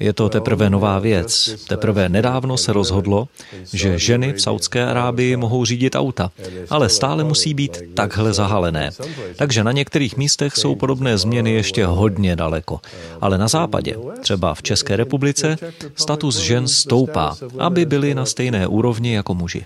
Je 0.00 0.12
to 0.12 0.28
teprve 0.28 0.70
nová 0.70 0.98
věc. 0.98 1.54
Teprve 1.68 2.08
nedávno 2.08 2.56
se 2.56 2.72
rozhodlo, 2.72 3.28
že 3.72 3.98
ženy 3.98 4.32
v 4.32 4.42
Saudské 4.42 4.86
Arábii 4.86 5.36
mohou 5.36 5.64
řídit 5.64 5.94
auta, 5.94 6.30
ale 6.70 6.88
stále 6.88 7.24
musí 7.24 7.54
být 7.54 7.82
takhle 7.94 8.32
zahalené. 8.32 8.90
Takže 9.36 9.64
na 9.64 9.72
některých 9.72 10.16
místech 10.16 10.56
jsou 10.56 10.74
podobné 10.74 11.18
změny 11.18 11.52
ještě 11.52 11.86
hodně 11.86 12.36
daleko. 12.36 12.80
Ale 13.20 13.38
na 13.38 13.48
západě, 13.48 13.96
třeba 14.20 14.54
v 14.54 14.62
České 14.62 14.96
republice, 14.96 15.56
status 15.94 16.38
žen 16.38 16.68
stoupá, 16.68 17.36
aby 17.58 17.86
byly 17.86 18.14
na 18.14 18.26
stejné 18.26 18.66
úrovni 18.66 19.14
jako 19.14 19.34
muži. 19.34 19.64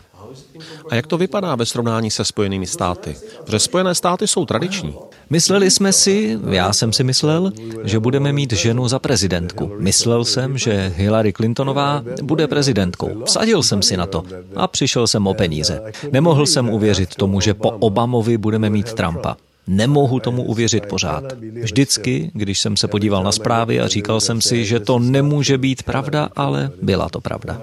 A 0.92 0.94
jak 0.94 1.06
to 1.06 1.18
vypadá 1.18 1.54
ve 1.54 1.66
srovnání 1.66 2.10
se 2.10 2.24
Spojenými 2.24 2.66
státy? 2.66 3.16
Protože 3.44 3.58
Spojené 3.58 3.94
státy 3.94 4.28
jsou 4.28 4.46
tradiční. 4.46 4.96
Mysleli 5.30 5.70
jsme 5.70 5.92
si, 5.92 6.38
já 6.50 6.72
jsem 6.72 6.92
si 6.92 7.04
myslel, 7.04 7.52
že 7.84 8.00
budeme 8.00 8.32
mít 8.32 8.52
ženu 8.52 8.88
za 8.88 8.98
prezidentku. 8.98 9.72
Myslel 9.78 10.24
jsem, 10.24 10.58
že 10.58 10.92
Hillary 10.96 11.32
Clintonová 11.32 12.02
bude 12.22 12.46
prezidentkou. 12.46 13.22
Vsadil 13.24 13.62
jsem 13.62 13.82
si 13.82 13.96
na 13.96 14.06
to 14.06 14.22
a 14.56 14.68
přišel 14.68 15.06
jsem 15.06 15.26
o 15.26 15.34
peníze. 15.34 15.82
Nemohl 16.12 16.46
jsem 16.46 16.68
uvěřit 16.68 17.14
tomu, 17.14 17.40
že 17.40 17.54
po 17.54 17.70
Obamovi 17.70 18.38
budeme 18.38 18.70
mít 18.70 18.92
Trumpa. 18.92 19.36
Nemohu 19.66 20.20
tomu 20.20 20.42
uvěřit 20.42 20.86
pořád. 20.86 21.24
Vždycky, 21.62 22.30
když 22.34 22.60
jsem 22.60 22.76
se 22.76 22.88
podíval 22.88 23.24
na 23.24 23.32
zprávy 23.32 23.80
a 23.80 23.88
říkal 23.88 24.20
jsem 24.20 24.40
si, 24.40 24.64
že 24.64 24.80
to 24.80 24.98
nemůže 24.98 25.58
být 25.58 25.82
pravda, 25.82 26.28
ale 26.36 26.70
byla 26.82 27.08
to 27.08 27.20
pravda. 27.20 27.62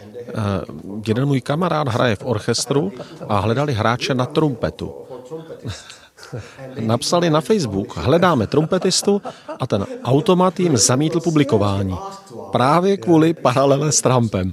Eh, 0.00 0.32
jeden 1.06 1.26
můj 1.26 1.40
kamarád 1.40 1.88
hraje 1.88 2.16
v 2.16 2.24
orchestru 2.24 2.92
a 3.28 3.38
hledali 3.38 3.72
hráče 3.72 4.14
na 4.14 4.26
trumpetu. 4.26 4.94
Napsali 6.80 7.30
na 7.30 7.40
Facebook, 7.40 7.96
hledáme 7.96 8.46
trumpetistu 8.46 9.22
a 9.60 9.66
ten 9.66 9.86
automat 10.04 10.60
jim 10.60 10.76
zamítl 10.76 11.20
publikování. 11.20 11.96
Právě 12.52 12.96
kvůli 12.96 13.34
paralele 13.34 13.92
s 13.92 14.00
Trumpem. 14.00 14.52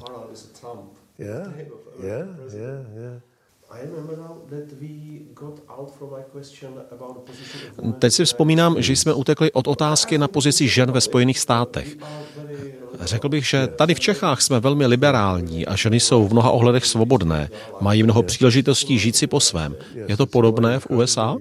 Teď 8.00 8.14
si 8.14 8.26
vzpomínám, 8.26 8.82
že 8.82 8.94
jsme 8.94 9.14
utekli 9.14 9.52
od 9.52 9.68
otázky 9.68 10.18
na 10.18 10.28
pozici 10.28 10.68
žen 10.68 10.92
ve 10.92 11.02
Spojených 11.02 11.40
státech. 11.40 11.98
Řekl 13.02 13.30
bych, 13.30 13.46
že 13.46 13.68
tady 13.68 13.96
v 13.96 14.00
Čechách 14.00 14.42
jsme 14.42 14.60
velmi 14.60 14.86
liberální 14.86 15.66
a 15.66 15.76
ženy 15.76 16.00
jsou 16.00 16.28
v 16.28 16.32
mnoha 16.32 16.52
ohledech 16.52 16.86
svobodné. 16.86 17.50
Mají 17.82 18.04
mnoho 18.04 18.24
příležitostí 18.24 19.00
žít 19.00 19.16
si 19.16 19.28
po 19.28 19.40
svém. 19.40 19.76
Je 20.08 20.18
to 20.18 20.26
podobné 20.26 20.80
v 20.80 20.88
USA? 20.90 21.36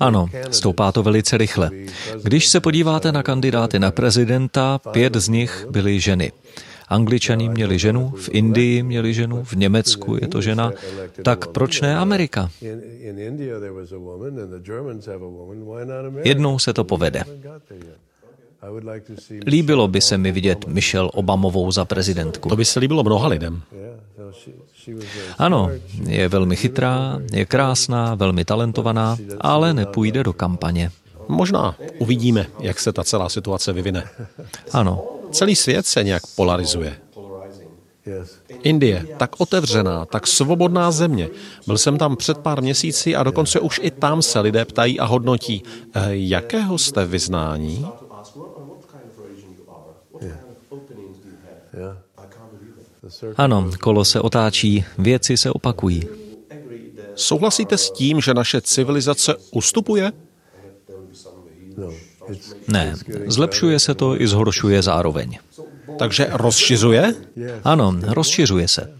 Ano, 0.00 0.26
stoupá 0.50 0.92
to 0.92 1.02
velice 1.02 1.38
rychle. 1.38 1.70
Když 2.22 2.48
se 2.48 2.60
podíváte 2.60 3.12
na 3.12 3.22
kandidáty 3.22 3.78
na 3.78 3.90
prezidenta, 3.90 4.78
pět 4.78 5.14
z 5.14 5.28
nich 5.28 5.66
byly 5.70 6.00
ženy. 6.00 6.32
Angličani 6.88 7.48
měli 7.48 7.78
ženu, 7.78 8.10
v 8.10 8.28
Indii 8.32 8.82
měli 8.82 9.14
ženu, 9.14 9.44
v 9.44 9.52
Německu 9.52 10.16
je 10.20 10.28
to 10.28 10.40
žena, 10.40 10.72
tak 11.22 11.46
proč 11.46 11.80
ne 11.80 11.96
Amerika? 11.96 12.50
Jednou 16.24 16.58
se 16.58 16.72
to 16.72 16.84
povede. 16.84 17.24
Líbilo 19.46 19.88
by 19.88 20.00
se 20.00 20.18
mi 20.18 20.32
vidět 20.32 20.66
Michelle 20.66 21.10
Obamovou 21.12 21.70
za 21.70 21.84
prezidentku. 21.84 22.48
To 22.48 22.56
by 22.56 22.64
se 22.64 22.80
líbilo 22.80 23.04
mnoha 23.04 23.28
lidem. 23.28 23.62
Ano, 25.38 25.70
je 26.06 26.28
velmi 26.28 26.56
chytrá, 26.56 27.18
je 27.32 27.44
krásná, 27.44 28.14
velmi 28.14 28.44
talentovaná, 28.44 29.16
ale 29.40 29.74
nepůjde 29.74 30.24
do 30.24 30.32
kampaně. 30.32 30.90
Možná 31.28 31.74
uvidíme, 31.98 32.46
jak 32.60 32.80
se 32.80 32.92
ta 32.92 33.04
celá 33.04 33.28
situace 33.28 33.72
vyvine. 33.72 34.04
Ano. 34.72 35.04
Celý 35.30 35.56
svět 35.56 35.86
se 35.86 36.04
nějak 36.04 36.22
polarizuje. 36.36 36.96
Indie, 38.62 39.06
tak 39.16 39.40
otevřená, 39.40 40.04
tak 40.04 40.26
svobodná 40.26 40.90
země. 40.90 41.28
Byl 41.66 41.78
jsem 41.78 41.98
tam 41.98 42.16
před 42.16 42.38
pár 42.38 42.62
měsíci 42.62 43.16
a 43.16 43.22
dokonce 43.22 43.60
už 43.60 43.80
i 43.82 43.90
tam 43.90 44.22
se 44.22 44.40
lidé 44.40 44.64
ptají 44.64 45.00
a 45.00 45.04
hodnotí, 45.04 45.62
eh, 45.94 46.00
jakého 46.10 46.78
jste 46.78 47.04
vyznání? 47.04 47.86
Ano, 53.36 53.70
kolo 53.80 54.04
se 54.04 54.20
otáčí, 54.20 54.84
věci 54.98 55.36
se 55.36 55.50
opakují. 55.50 56.02
Souhlasíte 57.14 57.78
s 57.78 57.90
tím, 57.90 58.20
že 58.20 58.34
naše 58.34 58.60
civilizace 58.60 59.34
ustupuje? 59.50 60.12
Ne, 62.68 62.94
zlepšuje 63.26 63.78
se 63.78 63.94
to 63.94 64.20
i 64.20 64.28
zhoršuje 64.28 64.82
zároveň. 64.82 65.38
Takže 65.98 66.28
rozšiřuje? 66.32 67.14
Ano, 67.64 67.94
rozšiřuje 68.06 68.68
se. 68.68 68.98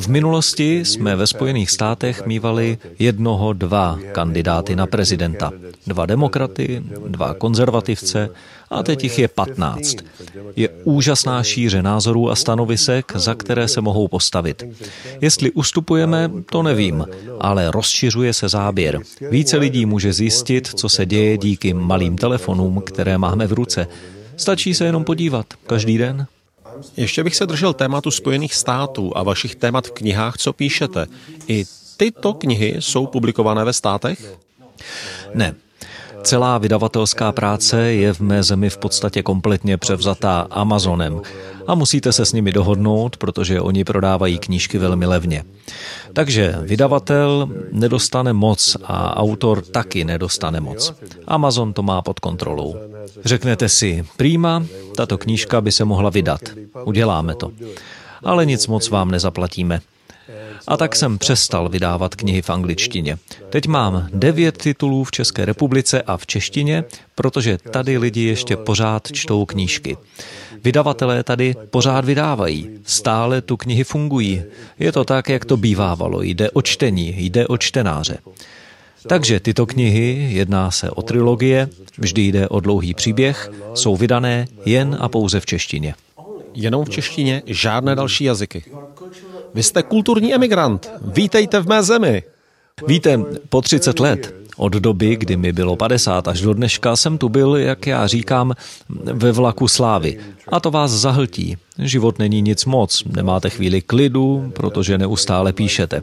V 0.00 0.08
minulosti 0.08 0.84
jsme 0.84 1.16
ve 1.16 1.26
Spojených 1.26 1.70
státech 1.70 2.26
mývali 2.26 2.78
jednoho, 2.98 3.52
dva 3.52 3.98
kandidáty 4.12 4.76
na 4.76 4.86
prezidenta. 4.86 5.52
Dva 5.86 6.06
demokraty, 6.06 6.82
dva 7.08 7.34
konzervativce 7.34 8.28
a 8.70 8.82
teď 8.82 9.04
jich 9.04 9.18
je 9.18 9.28
patnáct. 9.28 9.96
Je 10.56 10.68
úžasná 10.84 11.42
šíře 11.42 11.82
názorů 11.82 12.30
a 12.30 12.36
stanovisek, 12.36 13.12
za 13.14 13.34
které 13.34 13.68
se 13.68 13.80
mohou 13.80 14.08
postavit. 14.08 14.64
Jestli 15.20 15.50
ustupujeme, 15.50 16.30
to 16.50 16.62
nevím, 16.62 17.06
ale 17.40 17.70
rozšiřuje 17.70 18.32
se 18.32 18.48
záběr. 18.48 19.00
Více 19.30 19.56
lidí 19.56 19.86
může 19.86 20.12
zjistit, 20.12 20.68
co 20.68 20.88
se 20.88 21.06
děje 21.06 21.38
díky 21.38 21.74
malým 21.74 22.18
telefonům, 22.18 22.82
které 22.86 23.18
máme 23.18 23.46
v 23.46 23.52
ruce. 23.52 23.86
Stačí 24.36 24.74
se 24.74 24.84
jenom 24.84 25.04
podívat 25.04 25.46
každý 25.66 25.98
den. 25.98 26.26
Ještě 26.96 27.24
bych 27.24 27.36
se 27.36 27.46
držel 27.46 27.72
tématu 27.72 28.10
Spojených 28.10 28.54
států 28.54 29.12
a 29.16 29.22
vašich 29.22 29.54
témat 29.54 29.86
v 29.86 29.90
knihách, 29.90 30.38
co 30.38 30.52
píšete. 30.52 31.06
I 31.46 31.64
tyto 31.96 32.34
knihy 32.34 32.76
jsou 32.78 33.06
publikované 33.06 33.64
ve 33.64 33.72
státech? 33.72 34.38
Ne. 35.34 35.54
Celá 36.26 36.58
vydavatelská 36.58 37.32
práce 37.32 37.92
je 37.92 38.12
v 38.12 38.20
mé 38.20 38.42
zemi 38.42 38.70
v 38.70 38.78
podstatě 38.78 39.22
kompletně 39.22 39.76
převzatá 39.76 40.46
Amazonem 40.50 41.20
a 41.66 41.74
musíte 41.74 42.12
se 42.12 42.26
s 42.26 42.32
nimi 42.32 42.52
dohodnout, 42.52 43.16
protože 43.16 43.60
oni 43.60 43.84
prodávají 43.84 44.38
knížky 44.38 44.78
velmi 44.78 45.06
levně. 45.06 45.44
Takže 46.12 46.54
vydavatel 46.62 47.48
nedostane 47.72 48.32
moc 48.32 48.76
a 48.84 49.16
autor 49.16 49.62
taky 49.62 50.04
nedostane 50.04 50.60
moc. 50.60 50.94
Amazon 51.26 51.72
to 51.72 51.82
má 51.82 52.02
pod 52.02 52.20
kontrolou. 52.20 52.76
Řeknete 53.24 53.68
si, 53.68 54.04
prýma, 54.16 54.62
tato 54.96 55.18
knížka 55.18 55.60
by 55.60 55.72
se 55.72 55.84
mohla 55.84 56.10
vydat. 56.10 56.40
Uděláme 56.84 57.34
to. 57.34 57.50
Ale 58.24 58.46
nic 58.46 58.66
moc 58.66 58.90
vám 58.90 59.10
nezaplatíme. 59.10 59.80
A 60.68 60.76
tak 60.76 60.96
jsem 60.96 61.18
přestal 61.18 61.68
vydávat 61.68 62.14
knihy 62.14 62.42
v 62.42 62.50
angličtině. 62.50 63.18
Teď 63.50 63.66
mám 63.66 64.08
devět 64.12 64.58
titulů 64.58 65.04
v 65.04 65.10
České 65.10 65.44
republice 65.44 66.02
a 66.02 66.16
v 66.16 66.26
češtině, 66.26 66.84
protože 67.14 67.58
tady 67.58 67.98
lidi 67.98 68.20
ještě 68.20 68.56
pořád 68.56 69.12
čtou 69.12 69.44
knížky. 69.44 69.96
Vydavatelé 70.64 71.22
tady 71.22 71.54
pořád 71.70 72.04
vydávají, 72.04 72.70
stále 72.84 73.40
tu 73.40 73.56
knihy 73.56 73.84
fungují. 73.84 74.42
Je 74.78 74.92
to 74.92 75.04
tak, 75.04 75.28
jak 75.28 75.44
to 75.44 75.56
bývávalo, 75.56 76.22
jde 76.22 76.50
o 76.50 76.62
čtení, 76.62 77.14
jde 77.18 77.46
o 77.46 77.58
čtenáře. 77.58 78.18
Takže 79.08 79.40
tyto 79.40 79.66
knihy, 79.66 80.28
jedná 80.30 80.70
se 80.70 80.90
o 80.90 81.02
trilogie, 81.02 81.68
vždy 81.98 82.22
jde 82.22 82.48
o 82.48 82.60
dlouhý 82.60 82.94
příběh, 82.94 83.50
jsou 83.74 83.96
vydané 83.96 84.46
jen 84.64 84.96
a 85.00 85.08
pouze 85.08 85.40
v 85.40 85.46
češtině. 85.46 85.94
Jenom 86.54 86.84
v 86.84 86.90
češtině, 86.90 87.42
žádné 87.46 87.94
další 87.94 88.24
jazyky. 88.24 88.64
Vy 89.56 89.62
jste 89.62 89.82
kulturní 89.82 90.34
emigrant. 90.34 90.90
Vítejte 91.04 91.60
v 91.60 91.66
mé 91.66 91.82
zemi. 91.82 92.22
Víte, 92.86 93.20
po 93.48 93.62
30 93.62 94.00
let, 94.00 94.34
od 94.56 94.72
doby, 94.72 95.16
kdy 95.16 95.36
mi 95.36 95.52
bylo 95.52 95.76
50 95.76 96.28
až 96.28 96.40
do 96.40 96.54
dneška, 96.54 96.96
jsem 96.96 97.18
tu 97.18 97.28
byl, 97.28 97.56
jak 97.56 97.86
já 97.86 98.06
říkám, 98.06 98.52
ve 98.88 99.32
vlaku 99.32 99.68
slávy. 99.68 100.18
A 100.48 100.60
to 100.60 100.70
vás 100.70 100.90
zahltí. 100.90 101.56
Život 101.78 102.18
není 102.18 102.42
nic 102.42 102.64
moc, 102.64 103.04
nemáte 103.04 103.50
chvíli 103.50 103.82
klidu, 103.82 104.52
protože 104.54 104.98
neustále 104.98 105.52
píšete. 105.52 106.02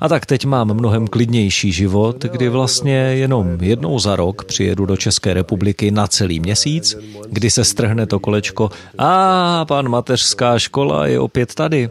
A 0.00 0.08
tak 0.08 0.26
teď 0.26 0.44
mám 0.44 0.74
mnohem 0.74 1.06
klidnější 1.06 1.72
život, 1.72 2.24
kdy 2.24 2.48
vlastně 2.48 2.94
jenom 2.94 3.58
jednou 3.60 3.98
za 3.98 4.16
rok 4.16 4.44
přijedu 4.44 4.86
do 4.86 4.96
České 4.96 5.34
republiky 5.34 5.90
na 5.90 6.06
celý 6.06 6.40
měsíc, 6.40 6.98
kdy 7.28 7.50
se 7.50 7.64
strhne 7.64 8.06
to 8.06 8.18
kolečko 8.18 8.70
a 8.98 9.64
pan 9.64 9.88
mateřská 9.88 10.58
škola 10.58 11.06
je 11.06 11.20
opět 11.20 11.54
tady. 11.54 11.90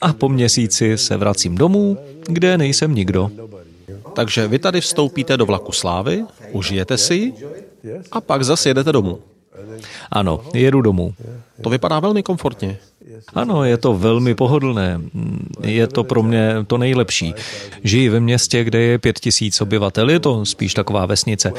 A 0.00 0.12
po 0.12 0.28
měsíci 0.28 0.98
se 0.98 1.16
vracím 1.16 1.54
domů, 1.54 1.98
kde 2.26 2.58
nejsem 2.58 2.94
nikdo. 2.94 3.30
Takže 4.14 4.48
vy 4.48 4.58
tady 4.58 4.80
vstoupíte 4.80 5.36
do 5.36 5.46
vlaku 5.46 5.72
slávy, 5.72 6.24
užijete 6.52 6.98
si 6.98 7.32
a 8.12 8.20
pak 8.20 8.44
zase 8.44 8.68
jedete 8.68 8.92
domů. 8.92 9.18
Ano, 10.10 10.40
jedu 10.54 10.82
domů. 10.82 11.14
To 11.62 11.70
vypadá 11.70 12.00
velmi 12.00 12.22
komfortně. 12.22 12.78
Ano, 13.34 13.64
je 13.64 13.76
to 13.76 13.94
velmi 13.94 14.34
pohodlné. 14.34 15.00
Je 15.62 15.86
to 15.86 16.04
pro 16.04 16.22
mě 16.22 16.54
to 16.66 16.78
nejlepší. 16.78 17.34
Žiji 17.84 18.08
ve 18.08 18.20
městě, 18.20 18.64
kde 18.64 18.80
je 18.80 18.98
pět 18.98 19.20
tisíc 19.20 19.60
obyvatel, 19.60 20.10
je 20.10 20.20
to 20.20 20.46
spíš 20.46 20.74
taková 20.74 21.06
vesnice. 21.06 21.52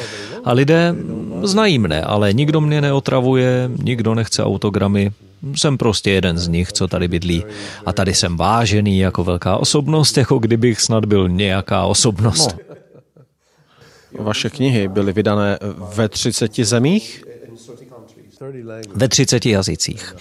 A 0.44 0.54
lidé 0.54 0.96
znají 1.44 1.80
mne, 1.80 2.02
ale 2.02 2.34
nikdo 2.34 2.62
mě 2.62 2.82
neotravuje, 2.82 3.70
nikdo 3.84 4.16
nechce 4.16 4.44
autogramy. 4.44 5.12
Jsem 5.56 5.78
prostě 5.78 6.12
jeden 6.12 6.38
z 6.38 6.48
nich, 6.48 6.72
co 6.72 6.88
tady 6.88 7.08
bydlí. 7.08 7.44
A 7.86 7.94
tady 7.94 8.14
jsem 8.14 8.38
vážený 8.38 9.00
jako 9.00 9.24
velká 9.24 9.58
osobnost, 9.58 10.18
jako 10.18 10.40
kdybych 10.40 10.82
snad 10.82 11.06
byl 11.06 11.30
nějaká 11.30 11.86
osobnost. 11.86 12.56
No. 14.18 14.24
Vaše 14.24 14.50
knihy 14.50 14.88
byly 14.88 15.14
vydané 15.14 15.60
ve 15.96 16.10
30 16.10 16.56
zemích? 16.56 17.24
Ve 18.96 19.08
30 19.08 19.46
jazycích 19.46 20.16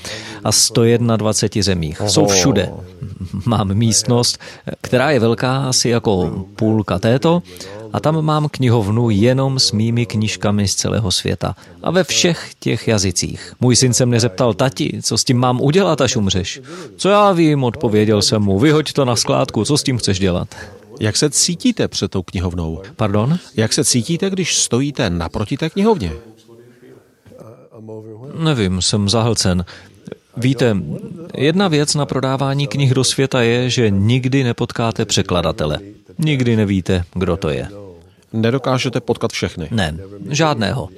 a 0.44 0.52
121 0.52 1.62
zemích. 1.62 2.00
Jsou 2.06 2.26
všude. 2.26 2.70
Mám 3.46 3.74
místnost, 3.74 4.38
která 4.80 5.10
je 5.10 5.20
velká 5.20 5.56
asi 5.56 5.88
jako 5.88 6.44
půlka 6.56 6.98
této 6.98 7.42
a 7.92 8.00
tam 8.00 8.24
mám 8.24 8.48
knihovnu 8.48 9.10
jenom 9.10 9.58
s 9.58 9.72
mými 9.72 10.06
knížkami 10.06 10.68
z 10.68 10.74
celého 10.74 11.12
světa. 11.12 11.56
A 11.82 11.90
ve 11.90 12.04
všech 12.04 12.50
těch 12.60 12.88
jazycích. 12.88 13.54
Můj 13.60 13.76
syn 13.76 13.94
se 13.94 14.06
mě 14.06 14.20
zeptal, 14.20 14.54
tati, 14.54 15.00
co 15.02 15.18
s 15.18 15.24
tím 15.24 15.38
mám 15.38 15.60
udělat, 15.60 16.00
až 16.00 16.16
umřeš? 16.16 16.60
Co 16.96 17.08
já 17.08 17.32
vím, 17.32 17.64
odpověděl 17.64 18.22
jsem 18.22 18.42
mu, 18.42 18.58
vyhoď 18.58 18.92
to 18.92 19.04
na 19.04 19.16
skládku, 19.16 19.64
co 19.64 19.78
s 19.78 19.82
tím 19.82 19.98
chceš 19.98 20.18
dělat? 20.18 20.48
Jak 21.00 21.16
se 21.16 21.30
cítíte 21.30 21.88
před 21.88 22.10
tou 22.10 22.22
knihovnou? 22.22 22.82
Pardon? 22.96 23.38
Jak 23.56 23.72
se 23.72 23.84
cítíte, 23.84 24.30
když 24.30 24.56
stojíte 24.56 25.10
naproti 25.10 25.56
té 25.56 25.70
knihovně? 25.70 26.12
Nevím, 28.38 28.82
jsem 28.82 29.08
zahlcen. 29.08 29.64
Víte, 30.36 30.76
jedna 31.36 31.68
věc 31.68 31.94
na 31.94 32.06
prodávání 32.06 32.66
knih 32.66 32.94
do 32.94 33.04
světa 33.04 33.42
je, 33.42 33.70
že 33.70 33.90
nikdy 33.90 34.44
nepotkáte 34.44 35.04
překladatele. 35.04 35.78
Nikdy 36.18 36.56
nevíte, 36.56 37.04
kdo 37.14 37.36
to 37.36 37.48
je. 37.48 37.68
Nedokážete 38.32 39.00
potkat 39.00 39.32
všechny? 39.32 39.68
Ne, 39.70 39.98
žádného. 40.30 40.88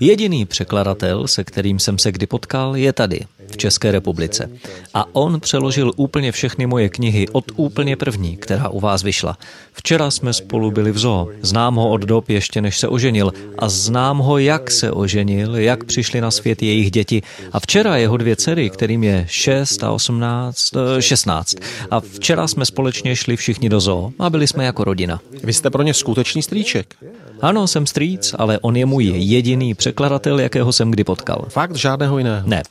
Jediný 0.00 0.46
překladatel, 0.46 1.26
se 1.26 1.44
kterým 1.44 1.78
jsem 1.78 1.98
se 1.98 2.12
kdy 2.12 2.26
potkal, 2.26 2.76
je 2.76 2.92
tady. 2.92 3.20
V 3.50 3.56
České 3.56 3.92
republice. 3.92 4.50
A 4.94 5.04
on 5.12 5.40
přeložil 5.40 5.92
úplně 5.96 6.32
všechny 6.32 6.66
moje 6.66 6.88
knihy 6.88 7.28
od 7.28 7.44
úplně 7.56 7.96
první, 7.96 8.36
která 8.36 8.68
u 8.68 8.80
vás 8.80 9.02
vyšla. 9.02 9.38
Včera 9.72 10.10
jsme 10.10 10.32
spolu 10.32 10.70
byli 10.70 10.92
v 10.92 10.98
zoo. 10.98 11.28
Znám 11.42 11.74
ho 11.74 11.90
od 11.90 12.00
dob 12.00 12.28
ještě 12.28 12.60
než 12.60 12.78
se 12.78 12.88
oženil 12.88 13.32
a 13.58 13.68
znám 13.68 14.18
ho, 14.18 14.38
jak 14.38 14.70
se 14.70 14.92
oženil, 14.92 15.56
jak 15.56 15.84
přišli 15.84 16.20
na 16.20 16.30
svět 16.30 16.62
jejich 16.62 16.90
děti. 16.90 17.22
A 17.52 17.60
včera 17.60 17.96
jeho 17.96 18.16
dvě 18.16 18.36
dcery, 18.36 18.70
kterým 18.70 19.04
je 19.04 19.24
6 19.28 19.84
a 19.84 19.90
18, 19.90 20.74
16. 21.00 21.54
Eh, 21.60 21.86
a 21.90 22.00
včera 22.00 22.48
jsme 22.48 22.66
společně 22.66 23.16
šli 23.16 23.36
všichni 23.36 23.68
do 23.68 23.80
zoo 23.80 24.12
a 24.18 24.30
byli 24.30 24.46
jsme 24.46 24.64
jako 24.64 24.84
rodina. 24.84 25.20
Vy 25.42 25.52
jste 25.52 25.70
pro 25.70 25.82
ně 25.82 25.94
skutečný 25.94 26.42
strýček. 26.42 26.94
Ano, 27.40 27.66
jsem 27.66 27.86
strýc, 27.86 28.34
ale 28.38 28.58
on 28.58 28.76
je 28.76 28.86
můj 28.86 29.04
jediný 29.04 29.74
překladatel, 29.74 30.40
jakého 30.40 30.72
jsem 30.72 30.90
kdy 30.90 31.04
potkal. 31.04 31.44
Fakt 31.48 31.76
žádného 31.76 32.18
jiného? 32.18 32.48
Ne. 32.48 32.62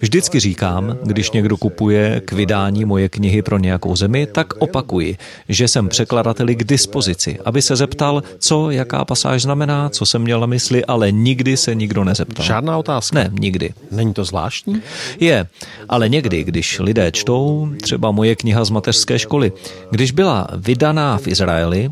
Vždycky 0.00 0.40
říkám, 0.40 0.98
když 1.04 1.30
někdo 1.30 1.56
kupuje 1.56 2.22
k 2.24 2.32
vydání 2.32 2.84
moje 2.84 3.08
knihy 3.08 3.42
pro 3.42 3.58
nějakou 3.58 3.96
zemi, 3.96 4.26
tak 4.26 4.54
opakuji, 4.58 5.18
že 5.48 5.68
jsem 5.68 5.88
překladateli 5.88 6.54
k 6.54 6.64
dispozici, 6.64 7.38
aby 7.44 7.62
se 7.62 7.76
zeptal, 7.76 8.22
co, 8.38 8.70
jaká 8.70 9.04
pasáž 9.04 9.42
znamená, 9.42 9.88
co 9.88 10.06
jsem 10.06 10.22
měl 10.22 10.40
na 10.40 10.46
mysli, 10.46 10.84
ale 10.84 11.12
nikdy 11.12 11.56
se 11.56 11.74
nikdo 11.74 12.04
nezeptal. 12.04 12.46
Žádná 12.46 12.78
otázka? 12.78 13.18
Ne, 13.18 13.30
nikdy. 13.40 13.74
Není 13.90 14.14
to 14.14 14.24
zvláštní? 14.24 14.82
Je, 15.20 15.46
ale 15.88 16.08
někdy, 16.08 16.44
když 16.44 16.78
lidé 16.78 17.12
čtou, 17.12 17.68
třeba 17.82 18.10
moje 18.10 18.36
kniha 18.36 18.64
z 18.64 18.70
mateřské 18.70 19.18
školy, 19.18 19.52
když 19.90 20.10
byla 20.10 20.48
vydaná 20.56 21.18
v 21.18 21.28
Izraeli, 21.28 21.90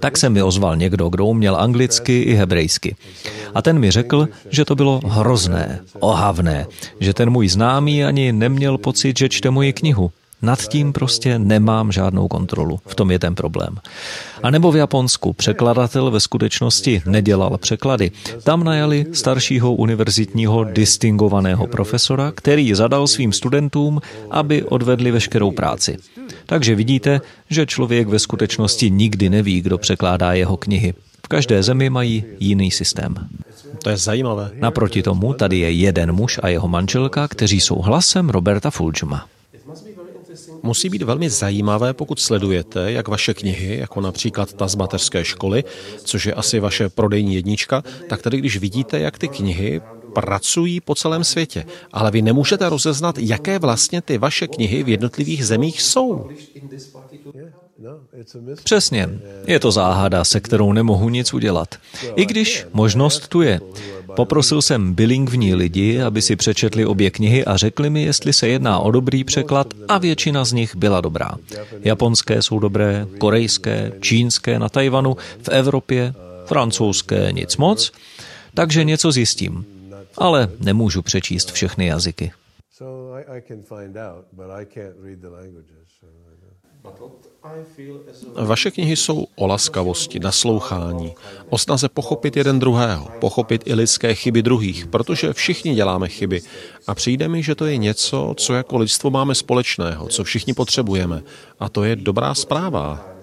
tak 0.00 0.18
se 0.18 0.28
mi 0.30 0.42
ozval 0.42 0.76
někdo, 0.76 1.08
kdo 1.08 1.26
uměl 1.26 1.56
anglicky 1.56 2.22
i 2.22 2.34
hebrejsky. 2.34 2.96
A 3.54 3.62
ten 3.62 3.78
mi 3.78 3.90
řekl, 3.90 4.28
že 4.50 4.64
to 4.64 4.74
bylo 4.74 5.00
hrozné, 5.04 5.80
ohavné, 6.00 6.66
že 7.00 7.14
ten 7.14 7.30
můj 7.30 7.48
známý 7.48 8.04
ani 8.04 8.32
neměl 8.32 8.78
pocit, 8.78 9.18
že 9.18 9.28
čte 9.28 9.50
moji 9.50 9.72
knihu. 9.72 10.10
Nad 10.42 10.68
tím 10.68 10.92
prostě 10.92 11.38
nemám 11.38 11.92
žádnou 11.92 12.28
kontrolu. 12.28 12.80
V 12.86 12.94
tom 12.94 13.10
je 13.10 13.18
ten 13.18 13.34
problém. 13.34 13.76
A 14.42 14.50
nebo 14.50 14.72
v 14.72 14.76
Japonsku 14.76 15.32
překladatel 15.32 16.10
ve 16.10 16.20
skutečnosti 16.20 17.02
nedělal 17.06 17.58
překlady. 17.58 18.10
Tam 18.42 18.64
najali 18.64 19.06
staršího 19.12 19.74
univerzitního 19.74 20.64
distingovaného 20.64 21.66
profesora, 21.66 22.32
který 22.34 22.74
zadal 22.74 23.06
svým 23.06 23.32
studentům, 23.32 24.00
aby 24.30 24.62
odvedli 24.62 25.10
veškerou 25.10 25.50
práci. 25.50 25.96
Takže 26.46 26.74
vidíte, 26.74 27.20
že 27.50 27.66
člověk 27.66 28.08
ve 28.08 28.18
skutečnosti 28.18 28.90
nikdy 28.90 29.30
neví, 29.30 29.60
kdo 29.60 29.78
překládá 29.78 30.32
jeho 30.32 30.56
knihy. 30.56 30.94
V 31.24 31.28
každé 31.28 31.62
zemi 31.62 31.90
mají 31.90 32.24
jiný 32.40 32.70
systém. 32.70 33.14
To 33.82 33.90
je 33.90 33.96
zajímavé. 33.96 34.50
Naproti 34.54 35.02
tomu 35.02 35.34
tady 35.34 35.58
je 35.58 35.72
jeden 35.72 36.12
muž 36.12 36.40
a 36.42 36.48
jeho 36.48 36.68
manželka, 36.68 37.28
kteří 37.28 37.60
jsou 37.60 37.78
hlasem 37.78 38.30
Roberta 38.30 38.70
Fulgema. 38.70 39.26
Musí 40.68 40.88
být 40.88 41.02
velmi 41.02 41.30
zajímavé, 41.30 41.94
pokud 41.94 42.20
sledujete, 42.20 42.92
jak 42.92 43.08
vaše 43.08 43.34
knihy, 43.34 43.76
jako 43.78 44.00
například 44.00 44.52
ta 44.52 44.68
z 44.68 44.74
mateřské 44.74 45.24
školy, 45.24 45.64
což 46.04 46.26
je 46.26 46.34
asi 46.34 46.60
vaše 46.60 46.88
prodejní 46.88 47.34
jednička, 47.34 47.82
tak 48.08 48.22
tady 48.22 48.38
když 48.38 48.56
vidíte, 48.56 49.00
jak 49.00 49.18
ty 49.18 49.28
knihy 49.28 49.80
pracují 50.14 50.80
po 50.80 50.94
celém 50.94 51.24
světě, 51.24 51.64
ale 51.92 52.10
vy 52.10 52.22
nemůžete 52.22 52.68
rozeznat, 52.68 53.18
jaké 53.18 53.58
vlastně 53.58 54.02
ty 54.02 54.18
vaše 54.18 54.46
knihy 54.46 54.82
v 54.82 54.88
jednotlivých 54.88 55.46
zemích 55.46 55.82
jsou. 55.82 56.28
Přesně. 58.64 59.08
Je 59.46 59.60
to 59.60 59.70
záhada, 59.70 60.24
se 60.24 60.40
kterou 60.40 60.72
nemohu 60.72 61.08
nic 61.08 61.34
udělat. 61.34 61.74
I 62.16 62.26
když 62.26 62.66
možnost 62.72 63.28
tu 63.28 63.42
je. 63.42 63.60
Poprosil 64.16 64.62
jsem 64.62 64.94
bilingvní 64.94 65.54
lidi, 65.54 66.00
aby 66.00 66.22
si 66.22 66.36
přečetli 66.36 66.86
obě 66.86 67.10
knihy 67.10 67.44
a 67.44 67.56
řekli 67.56 67.90
mi, 67.90 68.02
jestli 68.02 68.32
se 68.32 68.48
jedná 68.48 68.78
o 68.78 68.90
dobrý 68.90 69.24
překlad 69.24 69.74
a 69.88 69.98
většina 69.98 70.44
z 70.44 70.52
nich 70.52 70.76
byla 70.76 71.00
dobrá. 71.00 71.30
Japonské 71.80 72.42
jsou 72.42 72.58
dobré, 72.58 73.06
korejské, 73.18 73.92
čínské 74.00 74.58
na 74.58 74.68
Tajvanu, 74.68 75.16
v 75.42 75.48
Evropě, 75.48 76.14
francouzské 76.46 77.32
nic 77.32 77.56
moc, 77.56 77.92
takže 78.54 78.84
něco 78.84 79.12
zjistím. 79.12 79.64
Ale 80.16 80.50
nemůžu 80.60 81.02
přečíst 81.02 81.52
všechny 81.52 81.86
jazyky. 81.86 82.32
Vaše 88.44 88.70
knihy 88.70 88.96
jsou 88.96 89.26
o 89.36 89.46
laskavosti, 89.46 90.18
naslouchání, 90.18 91.14
o 91.48 91.58
snaze 91.58 91.88
pochopit 91.88 92.36
jeden 92.36 92.58
druhého, 92.58 93.08
pochopit 93.20 93.62
i 93.66 93.74
lidské 93.74 94.14
chyby 94.14 94.42
druhých, 94.42 94.86
protože 94.86 95.32
všichni 95.32 95.74
děláme 95.74 96.08
chyby. 96.08 96.40
A 96.86 96.94
přijde 96.94 97.28
mi, 97.28 97.42
že 97.42 97.54
to 97.54 97.66
je 97.66 97.76
něco, 97.76 98.34
co 98.36 98.54
jako 98.54 98.78
lidstvo 98.78 99.10
máme 99.10 99.34
společného, 99.34 100.08
co 100.08 100.24
všichni 100.24 100.54
potřebujeme. 100.54 101.22
A 101.60 101.68
to 101.68 101.84
je 101.84 101.96
dobrá 101.96 102.34
zpráva. 102.34 103.18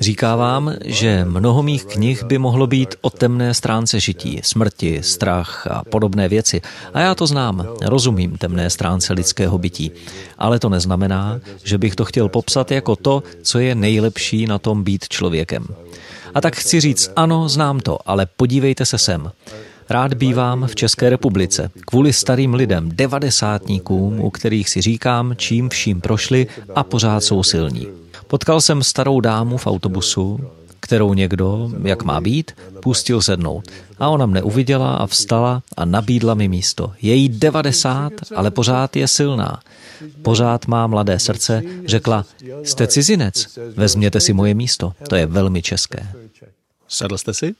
Říká 0.00 0.36
vám, 0.36 0.74
že 0.84 1.24
mnoho 1.24 1.62
mých 1.62 1.84
knih 1.84 2.24
by 2.24 2.38
mohlo 2.38 2.66
být 2.66 2.94
o 3.00 3.10
temné 3.10 3.54
stránce 3.54 4.00
žití, 4.00 4.40
smrti, 4.42 5.02
strach 5.02 5.66
a 5.66 5.84
podobné 5.84 6.28
věci. 6.28 6.60
A 6.94 7.00
já 7.00 7.14
to 7.14 7.26
znám, 7.26 7.66
rozumím 7.82 8.36
temné 8.36 8.70
stránce 8.70 9.12
lidského 9.12 9.58
bytí. 9.58 9.92
Ale 10.38 10.58
to 10.58 10.68
neznamená, 10.68 11.40
že 11.64 11.78
bych 11.78 11.96
to 11.96 12.04
chtěl 12.04 12.28
popsat 12.28 12.70
jako 12.70 12.96
to, 12.96 13.22
co 13.42 13.58
je 13.58 13.74
nejlepší 13.74 14.46
na 14.46 14.58
tom 14.58 14.84
být 14.84 15.08
člověkem. 15.08 15.66
A 16.34 16.40
tak 16.40 16.56
chci 16.56 16.80
říct, 16.80 17.10
ano, 17.16 17.48
znám 17.48 17.80
to, 17.80 17.98
ale 18.06 18.26
podívejte 18.26 18.86
se 18.86 18.98
sem. 18.98 19.30
Rád 19.90 20.14
bývám 20.14 20.66
v 20.66 20.74
České 20.74 21.10
republice 21.10 21.70
kvůli 21.86 22.12
starým 22.12 22.54
lidem, 22.54 22.90
devadesátníkům, 22.92 24.20
u 24.20 24.30
kterých 24.30 24.68
si 24.68 24.80
říkám, 24.80 25.34
čím 25.36 25.68
vším 25.68 26.00
prošli 26.00 26.46
a 26.74 26.84
pořád 26.84 27.20
jsou 27.20 27.42
silní. 27.42 27.86
Potkal 28.34 28.60
jsem 28.60 28.82
starou 28.82 29.20
dámu 29.20 29.56
v 29.56 29.66
autobusu, 29.66 30.40
kterou 30.80 31.14
někdo, 31.14 31.70
jak 31.82 32.02
má 32.02 32.20
být, 32.20 32.52
pustil 32.82 33.22
sednout. 33.22 33.64
A 33.98 34.08
ona 34.08 34.26
mne 34.26 34.42
uviděla 34.42 34.96
a 34.96 35.06
vstala 35.06 35.62
a 35.76 35.84
nabídla 35.84 36.34
mi 36.34 36.48
místo. 36.48 36.92
Je 37.02 37.14
jí 37.14 37.28
90, 37.28 38.12
ale 38.36 38.50
pořád 38.50 38.96
je 38.96 39.08
silná. 39.08 39.60
Pořád 40.22 40.66
má 40.66 40.86
mladé 40.86 41.18
srdce. 41.18 41.62
Řekla, 41.86 42.24
jste 42.62 42.86
cizinec, 42.86 43.58
vezměte 43.76 44.20
si 44.20 44.32
moje 44.32 44.54
místo. 44.54 44.92
To 45.08 45.16
je 45.16 45.26
velmi 45.26 45.62
české. 45.62 46.06
Sedl 46.88 47.18
jste 47.18 47.34
si? 47.34 47.54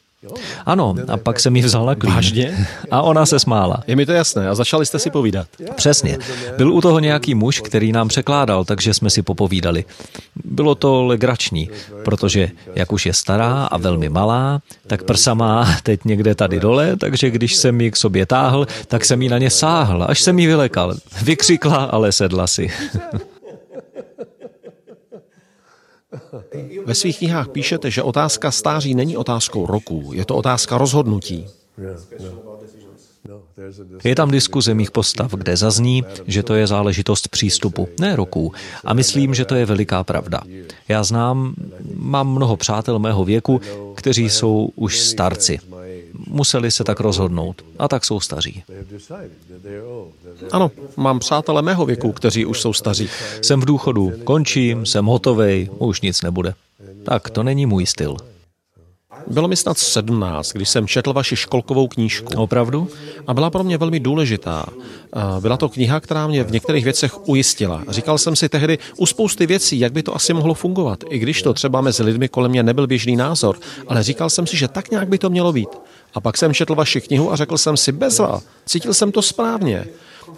Ano, 0.66 0.94
a 1.08 1.16
pak 1.16 1.40
jsem 1.40 1.52
mi 1.52 1.60
vzal 1.62 1.87
na 1.87 1.94
klín. 1.94 2.14
Vážně? 2.14 2.66
A 2.90 3.02
ona 3.02 3.26
se 3.26 3.38
smála. 3.38 3.82
Je 3.87 3.96
mi 3.96 4.06
to 4.06 4.12
jasné. 4.12 4.48
A 4.48 4.54
začali 4.54 4.87
jste 4.87 4.98
si 4.98 5.10
povídat. 5.10 5.46
Přesně. 5.76 6.18
Byl 6.56 6.72
u 6.72 6.80
toho 6.80 6.98
nějaký 6.98 7.34
muž, 7.34 7.60
který 7.60 7.92
nám 7.92 8.08
překládal, 8.08 8.64
takže 8.64 8.94
jsme 8.94 9.10
si 9.10 9.22
popovídali. 9.22 9.84
Bylo 10.44 10.74
to 10.74 11.04
legrační, 11.04 11.70
protože 12.04 12.50
jak 12.74 12.92
už 12.92 13.06
je 13.06 13.12
stará 13.12 13.64
a 13.64 13.78
velmi 13.78 14.08
malá, 14.08 14.60
tak 14.87 15.02
prsa 15.02 15.34
má 15.34 15.76
teď 15.82 16.00
někde 16.04 16.34
tady 16.34 16.60
dole, 16.60 16.96
takže 16.96 17.30
když 17.30 17.54
jsem 17.54 17.80
ji 17.80 17.90
k 17.90 17.96
sobě 17.96 18.26
táhl, 18.26 18.66
tak 18.88 19.04
jsem 19.04 19.22
jí 19.22 19.28
na 19.28 19.38
ně 19.38 19.50
sáhl, 19.50 20.04
až 20.08 20.20
jsem 20.20 20.38
jí 20.38 20.46
vylekal. 20.46 20.94
Vykřikla, 21.22 21.76
ale 21.76 22.12
sedla 22.12 22.46
si. 22.46 22.70
Ve 26.84 26.94
svých 26.94 27.18
knihách 27.18 27.48
píšete, 27.48 27.90
že 27.90 28.02
otázka 28.02 28.50
stáří 28.50 28.94
není 28.94 29.16
otázkou 29.16 29.66
roků, 29.66 30.10
je 30.14 30.24
to 30.24 30.36
otázka 30.36 30.78
rozhodnutí. 30.78 31.46
Je 34.04 34.14
tam 34.14 34.30
diskuze 34.30 34.74
mých 34.74 34.90
postav, 34.90 35.34
kde 35.34 35.56
zazní, 35.56 36.04
že 36.26 36.42
to 36.42 36.54
je 36.54 36.66
záležitost 36.66 37.28
přístupu, 37.28 37.88
ne 38.00 38.16
roků. 38.16 38.52
A 38.84 38.94
myslím, 38.94 39.34
že 39.34 39.44
to 39.44 39.54
je 39.54 39.66
veliká 39.66 40.04
pravda. 40.04 40.40
Já 40.88 41.04
znám, 41.04 41.54
mám 41.94 42.34
mnoho 42.34 42.56
přátel 42.56 42.98
mého 42.98 43.24
věku, 43.24 43.60
kteří 43.94 44.30
jsou 44.30 44.70
už 44.76 45.00
starci. 45.00 45.58
Museli 46.27 46.70
se 46.70 46.85
tak 46.85 47.00
rozhodnout 47.00 47.64
a 47.79 47.88
tak 47.88 48.05
jsou 48.05 48.20
staří. 48.20 48.62
Ano, 50.53 50.70
mám 50.96 51.18
přátele 51.18 51.62
mého 51.62 51.87
věku, 51.87 52.12
kteří 52.12 52.46
už 52.46 52.61
jsou 52.61 52.72
staří. 52.72 53.09
Jsem 53.42 53.61
v 53.61 53.64
důchodu, 53.64 54.12
končím, 54.24 54.87
jsem 54.87 55.05
hotovej, 55.05 55.70
už 55.79 56.00
nic 56.00 56.22
nebude. 56.22 56.55
Tak 57.05 57.31
to 57.31 57.42
není 57.42 57.66
můj 57.66 57.87
styl. 57.87 58.16
Bylo 59.27 59.48
mi 59.48 59.57
snad 59.57 59.79
17, 59.79 60.53
když 60.53 60.68
jsem 60.68 60.87
četl 60.87 61.12
vaši 61.12 61.37
školkovou 61.37 61.88
knížku. 61.88 62.33
Opravdu? 62.37 62.88
A 63.27 63.35
byla 63.35 63.50
pro 63.50 63.64
mě 63.64 63.79
velmi 63.79 64.00
důležitá. 64.00 64.66
Byla 65.40 65.57
to 65.57 65.68
kniha, 65.68 66.00
která 66.00 66.27
mě 66.27 66.44
v 66.44 66.53
některých 66.53 66.85
věcech 66.85 67.29
ujistila. 67.29 67.85
Říkal 67.88 68.18
jsem 68.18 68.37
si 68.37 68.48
tehdy 68.48 68.79
u 68.96 69.07
spousty 69.07 69.46
věcí, 69.46 69.81
jak 69.81 69.92
by 69.92 70.03
to 70.03 70.14
asi 70.16 70.33
mohlo 70.33 70.55
fungovat, 70.55 71.05
i 71.09 71.18
když 71.18 71.42
to 71.42 71.55
třeba 71.55 71.81
mezi 71.81 72.03
lidmi 72.03 72.29
kolem 72.29 72.50
mě 72.50 72.62
nebyl 72.62 72.87
běžný 72.87 73.16
názor, 73.16 73.59
ale 73.88 74.03
říkal 74.03 74.31
jsem 74.31 74.46
si, 74.46 74.57
že 74.57 74.68
tak 74.68 74.90
nějak 74.90 75.09
by 75.09 75.18
to 75.18 75.31
mělo 75.31 75.53
být. 75.53 75.68
A 76.14 76.20
pak 76.20 76.38
jsem 76.38 76.55
četl 76.55 76.74
vaši 76.74 77.00
knihu 77.00 77.33
a 77.33 77.37
řekl 77.37 77.59
jsem 77.59 77.77
si, 77.77 77.92
bezva, 77.92 78.40
cítil 78.66 78.94
jsem 78.94 79.12
to 79.12 79.22
správně. 79.22 79.87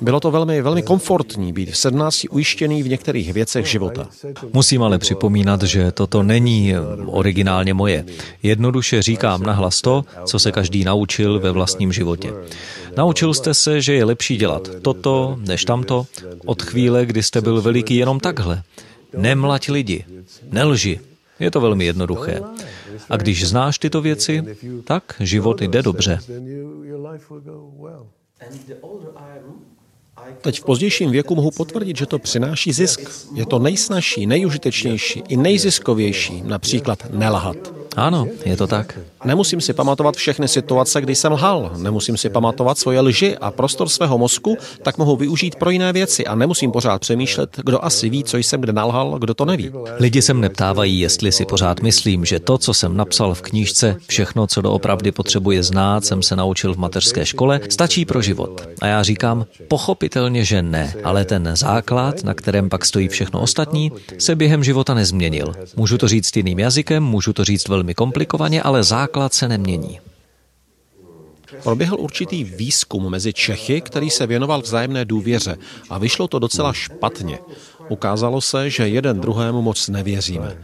Bylo 0.01 0.21
to 0.21 0.31
velmi, 0.31 0.62
velmi 0.62 0.83
komfortní 0.83 1.53
být 1.53 1.71
v 1.71 1.77
17 1.77 2.27
ujištěný 2.31 2.83
v 2.83 2.89
některých 2.89 3.33
věcech 3.33 3.67
života. 3.67 4.09
Musím 4.53 4.83
ale 4.83 4.99
připomínat, 4.99 5.62
že 5.62 5.93
toto 5.93 6.23
není 6.23 6.75
originálně 7.07 7.75
moje. 7.75 8.05
Jednoduše 8.43 9.03
říkám 9.03 9.43
nahlas 9.43 9.83
to, 9.83 10.05
co 10.25 10.39
se 10.39 10.53
každý 10.53 10.85
naučil 10.85 11.41
ve 11.41 11.51
vlastním 11.51 11.93
životě. 11.93 12.33
Naučil 12.97 13.35
jste 13.35 13.55
se, 13.55 13.81
že 13.81 13.95
je 13.95 14.05
lepší 14.05 14.37
dělat 14.37 14.69
toto 14.83 15.39
než 15.47 15.65
tamto 15.65 16.07
od 16.45 16.62
chvíle, 16.62 17.07
kdy 17.07 17.23
jste 17.23 17.41
byl 17.41 17.62
veliký 17.62 17.97
jenom 17.97 18.21
takhle. 18.21 18.62
Nemlať 19.17 19.69
lidi, 19.69 20.05
nelži. 20.51 21.01
Je 21.41 21.51
to 21.51 21.61
velmi 21.61 21.85
jednoduché. 21.85 22.41
A 23.11 23.16
když 23.16 23.48
znáš 23.48 23.78
tyto 23.78 24.00
věci, 24.00 24.44
tak 24.85 25.14
život 25.20 25.62
jde 25.62 25.82
dobře. 25.82 26.18
Teď 30.40 30.61
v 30.61 30.64
pozdějším 30.64 31.11
věku 31.11 31.35
mohu 31.35 31.50
potvrdit, 31.50 31.96
že 31.96 32.06
to 32.06 32.18
přináší 32.18 32.72
zisk. 32.72 33.00
Je 33.35 33.46
to 33.46 33.59
nejsnažší, 33.59 34.26
nejužitečnější 34.26 35.22
i 35.28 35.37
nejziskovější, 35.37 36.42
například 36.42 37.11
nelhat. 37.11 37.56
Ano, 37.96 38.28
je 38.44 38.56
to 38.56 38.66
tak. 38.66 38.98
Nemusím 39.27 39.61
si 39.61 39.73
pamatovat 39.73 40.17
všechny 40.17 40.49
situace, 40.49 41.01
kdy 41.01 41.15
jsem 41.15 41.33
lhal. 41.33 41.71
Nemusím 41.77 42.17
si 42.17 42.31
pamatovat 42.31 42.79
svoje 42.79 43.01
lži 43.01 43.37
a 43.37 43.51
prostor 43.51 43.89
svého 43.89 44.19
mozku, 44.19 44.57
tak 44.83 44.99
mohu 44.99 45.17
využít 45.17 45.55
pro 45.55 45.71
jiné 45.71 45.93
věci 45.93 46.27
a 46.27 46.35
nemusím 46.35 46.73
pořád 46.73 47.01
přemýšlet, 47.01 47.57
kdo 47.65 47.85
asi 47.85 48.09
ví, 48.09 48.25
co 48.25 48.37
jsem 48.37 48.61
kde 48.61 48.73
nalhal, 48.73 49.19
kdo 49.19 49.35
to 49.35 49.45
neví. 49.45 49.73
Lidi 49.99 50.23
se 50.23 50.35
mne 50.35 50.49
ptávají, 50.49 51.01
jestli 51.01 51.33
si 51.33 51.45
pořád 51.45 51.83
myslím, 51.83 52.25
že 52.25 52.41
to, 52.41 52.59
co 52.59 52.75
jsem 52.75 52.97
napsal 52.97 53.35
v 53.35 53.43
knížce, 53.43 53.97
všechno, 54.07 54.47
co 54.47 54.61
doopravdy 54.62 55.12
potřebuje 55.12 55.62
znát, 55.62 56.05
jsem 56.05 56.23
se 56.23 56.37
naučil 56.37 56.75
v 56.75 56.79
mateřské 56.79 57.27
škole, 57.27 57.61
stačí 57.69 58.05
pro 58.05 58.23
život. 58.23 58.69
A 58.81 58.87
já 58.87 59.03
říkám, 59.03 59.47
pochopitelně, 59.69 60.45
že 60.45 60.62
ne, 60.62 60.95
ale 61.05 61.25
ten 61.25 61.51
základ, 61.55 62.25
na 62.25 62.35
kterém 62.35 62.69
pak 62.69 62.85
stojí 62.85 63.09
všechno 63.09 63.41
ostatní, 63.41 63.93
se 64.19 64.35
během 64.35 64.65
života 64.65 64.95
nezměnil. 64.95 65.53
Můžu 65.77 65.99
to 65.99 66.09
říct 66.09 66.37
jiným 66.37 66.59
jazykem, 66.59 67.05
můžu 67.05 67.33
to 67.33 67.45
říct 67.45 67.69
velmi 67.69 67.95
komplikovaně, 67.95 68.62
ale 68.62 68.85
základ 68.85 69.15
se 69.33 69.48
nemění. 69.48 70.00
Proběhl 71.62 71.96
určitý 72.00 72.44
výzkum 72.44 73.11
mezi 73.11 73.33
Čechy, 73.33 73.81
který 73.81 74.11
se 74.11 74.26
věnoval 74.26 74.61
vzájemné 74.61 75.05
důvěře 75.05 75.57
a 75.90 75.98
vyšlo 75.98 76.29
to 76.29 76.38
docela 76.38 76.72
špatně. 76.72 77.38
Ukázalo 77.88 78.40
se, 78.40 78.70
že 78.70 78.88
jeden 78.88 79.20
druhému 79.20 79.62
moc 79.62 79.88
nevěříme. 79.88 80.59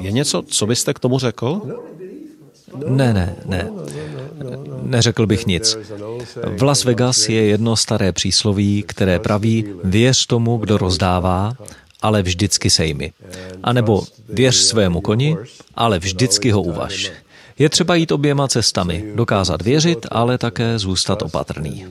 Je 0.00 0.10
něco, 0.12 0.42
co 0.42 0.66
byste 0.66 0.94
k 0.94 0.98
tomu 0.98 1.18
řekl? 1.18 1.60
Ne, 2.86 3.14
ne, 3.14 3.36
ne. 3.46 3.70
Neřekl 4.82 5.26
bych 5.26 5.46
nic. 5.46 5.78
V 6.56 6.62
Las 6.62 6.84
Vegas 6.84 7.28
je 7.28 7.44
jedno 7.44 7.76
staré 7.76 8.12
přísloví, 8.12 8.84
které 8.86 9.18
praví 9.18 9.64
věř 9.84 10.26
tomu, 10.26 10.56
kdo 10.56 10.78
rozdává, 10.78 11.54
ale 12.02 12.22
vždycky 12.22 12.70
sejmi. 12.70 13.12
A 13.62 13.72
nebo 13.72 14.02
věř 14.28 14.56
svému 14.56 15.00
koni, 15.00 15.36
ale 15.74 15.98
vždycky 15.98 16.50
ho 16.50 16.62
uvaž. 16.62 17.12
Je 17.60 17.68
třeba 17.68 17.94
jít 17.94 18.12
oběma 18.12 18.48
cestami, 18.48 19.12
dokázat 19.14 19.62
věřit, 19.62 20.06
ale 20.10 20.38
také 20.38 20.78
zůstat 20.78 21.22
opatrný. 21.22 21.86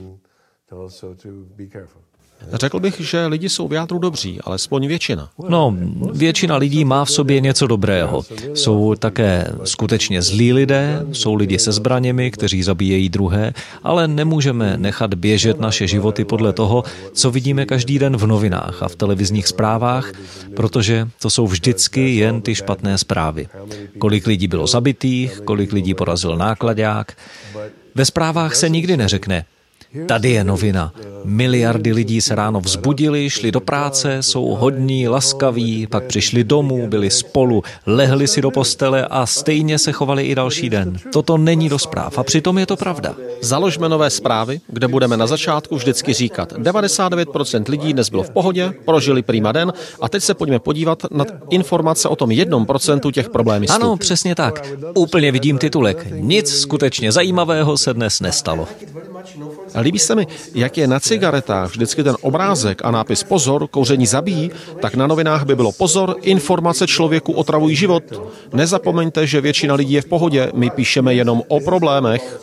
Řekl 2.52 2.80
bych, 2.80 3.00
že 3.00 3.26
lidi 3.26 3.48
jsou 3.48 3.68
v 3.68 3.72
jádru 3.72 3.98
dobří, 3.98 4.38
alespoň 4.44 4.86
většina. 4.86 5.28
No, 5.48 5.76
většina 6.12 6.56
lidí 6.56 6.84
má 6.84 7.04
v 7.04 7.10
sobě 7.10 7.40
něco 7.40 7.66
dobrého. 7.66 8.22
Jsou 8.54 8.94
také 8.94 9.46
skutečně 9.64 10.22
zlí 10.22 10.52
lidé, 10.52 11.06
jsou 11.12 11.34
lidi 11.34 11.58
se 11.58 11.72
zbraněmi, 11.72 12.30
kteří 12.30 12.62
zabíjejí 12.62 13.08
druhé, 13.08 13.52
ale 13.82 14.08
nemůžeme 14.08 14.76
nechat 14.76 15.14
běžet 15.14 15.60
naše 15.60 15.86
životy 15.86 16.24
podle 16.24 16.52
toho, 16.52 16.84
co 17.12 17.30
vidíme 17.30 17.66
každý 17.66 17.98
den 17.98 18.16
v 18.16 18.26
novinách 18.26 18.82
a 18.82 18.88
v 18.88 18.96
televizních 18.96 19.48
zprávách, 19.48 20.12
protože 20.56 21.08
to 21.22 21.30
jsou 21.30 21.46
vždycky 21.46 22.14
jen 22.16 22.40
ty 22.40 22.54
špatné 22.54 22.98
zprávy. 22.98 23.48
Kolik 23.98 24.26
lidí 24.26 24.48
bylo 24.48 24.66
zabitých, 24.66 25.40
kolik 25.44 25.72
lidí 25.72 25.94
porazil 25.94 26.36
nákladák. 26.36 27.16
Ve 27.94 28.04
zprávách 28.04 28.54
se 28.54 28.68
nikdy 28.68 28.96
neřekne, 28.96 29.44
Tady 30.06 30.30
je 30.30 30.44
novina. 30.44 30.92
Miliardy 31.24 31.92
lidí 31.92 32.20
se 32.20 32.34
ráno 32.34 32.60
vzbudili, 32.60 33.30
šli 33.30 33.52
do 33.52 33.60
práce, 33.60 34.22
jsou 34.22 34.44
hodní, 34.46 35.08
laskaví, 35.08 35.86
pak 35.86 36.04
přišli 36.04 36.44
domů, 36.44 36.88
byli 36.88 37.10
spolu, 37.10 37.62
lehli 37.86 38.28
si 38.28 38.42
do 38.42 38.50
postele 38.50 39.06
a 39.06 39.26
stejně 39.26 39.78
se 39.78 39.92
chovali 39.92 40.26
i 40.26 40.34
další 40.34 40.70
den. 40.70 40.96
Toto 41.12 41.38
není 41.38 41.68
do 41.68 41.78
zpráv 41.78 42.18
a 42.18 42.22
přitom 42.22 42.58
je 42.58 42.66
to 42.66 42.76
pravda. 42.76 43.14
Založme 43.40 43.88
nové 43.88 44.10
zprávy, 44.10 44.60
kde 44.68 44.88
budeme 44.88 45.16
na 45.16 45.26
začátku 45.26 45.76
vždycky 45.76 46.12
říkat 46.12 46.52
99% 46.52 47.64
lidí 47.68 47.92
dnes 47.92 48.08
bylo 48.08 48.22
v 48.22 48.30
pohodě, 48.30 48.72
prožili 48.84 49.22
prima 49.22 49.52
den 49.52 49.72
a 50.00 50.08
teď 50.08 50.22
se 50.22 50.34
pojďme 50.34 50.58
podívat 50.58 51.02
na 51.10 51.24
informace 51.50 52.08
o 52.08 52.16
tom 52.16 52.30
jednom 52.30 52.66
procentu 52.66 53.10
těch 53.10 53.28
problémů. 53.28 53.66
Ano, 53.70 53.96
přesně 53.96 54.34
tak. 54.34 54.66
Úplně 54.94 55.32
vidím 55.32 55.58
titulek. 55.58 56.06
Nic 56.10 56.60
skutečně 56.60 57.12
zajímavého 57.12 57.78
se 57.78 57.94
dnes 57.94 58.20
nestalo. 58.20 58.68
Líbí 59.80 59.98
se 59.98 60.14
mi, 60.14 60.26
jak 60.54 60.78
je 60.78 60.86
na 60.86 61.00
cigaretách 61.00 61.70
vždycky 61.70 62.02
ten 62.02 62.16
obrázek 62.20 62.80
a 62.84 62.90
nápis 62.90 63.22
pozor, 63.22 63.66
kouření 63.68 64.06
zabíjí, 64.06 64.50
tak 64.80 64.94
na 64.94 65.06
novinách 65.06 65.44
by 65.44 65.56
bylo 65.56 65.72
pozor, 65.72 66.16
informace 66.22 66.86
člověku 66.86 67.32
otravují 67.32 67.76
život. 67.76 68.02
Nezapomeňte, 68.52 69.26
že 69.26 69.40
většina 69.40 69.74
lidí 69.74 69.92
je 69.92 70.02
v 70.02 70.06
pohodě, 70.06 70.52
my 70.54 70.70
píšeme 70.70 71.14
jenom 71.14 71.42
o 71.48 71.60
problémech. 71.60 72.40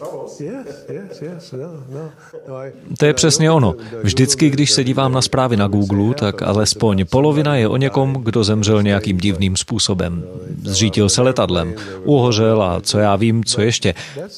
To 2.97 3.05
je 3.05 3.13
přesně 3.13 3.51
ono. 3.51 3.75
Vždycky, 4.03 4.49
když 4.49 4.71
se 4.71 4.83
dívám 4.83 5.11
na 5.11 5.21
zprávy 5.21 5.57
na 5.57 5.67
Google, 5.67 6.13
tak 6.13 6.41
alespoň 6.41 7.05
polovina 7.05 7.55
je 7.55 7.67
o 7.67 7.77
někom, 7.77 8.13
kdo 8.13 8.43
zemřel 8.43 8.83
nějakým 8.83 9.17
divným 9.17 9.55
způsobem. 9.55 10.23
Zřítil 10.63 11.09
se 11.09 11.21
letadlem, 11.21 11.75
uhořel 12.03 12.63
a 12.63 12.81
co 12.81 12.99
já 12.99 13.15
vím, 13.15 13.43
co 13.43 13.61
ještě. 13.61 13.93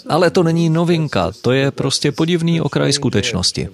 Ale 0.10 0.30
to 0.30 0.44
není 0.44 0.70
novinka, 0.70 1.32
to 1.42 1.52
je 1.52 1.72
prostě 1.72 2.12
podivný 2.30 2.62
okraj 2.62 2.94
skutečnosti. 2.94 3.70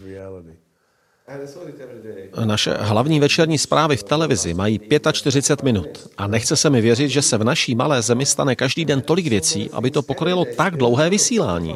Naše 2.46 2.74
hlavní 2.80 3.20
večerní 3.20 3.58
zprávy 3.58 3.98
v 3.98 4.04
televizi 4.04 4.54
mají 4.54 4.80
45 5.12 5.64
minut 5.64 6.08
a 6.18 6.28
nechce 6.28 6.56
se 6.56 6.70
mi 6.70 6.82
věřit, 6.82 7.10
že 7.10 7.22
se 7.22 7.38
v 7.38 7.44
naší 7.44 7.76
malé 7.76 8.02
zemi 8.02 8.26
stane 8.26 8.56
každý 8.56 8.86
den 8.86 9.02
tolik 9.02 9.28
věcí, 9.28 9.70
aby 9.76 9.92
to 9.92 10.02
pokrylo 10.02 10.46
tak 10.56 10.78
dlouhé 10.78 11.10
vysílání. 11.10 11.76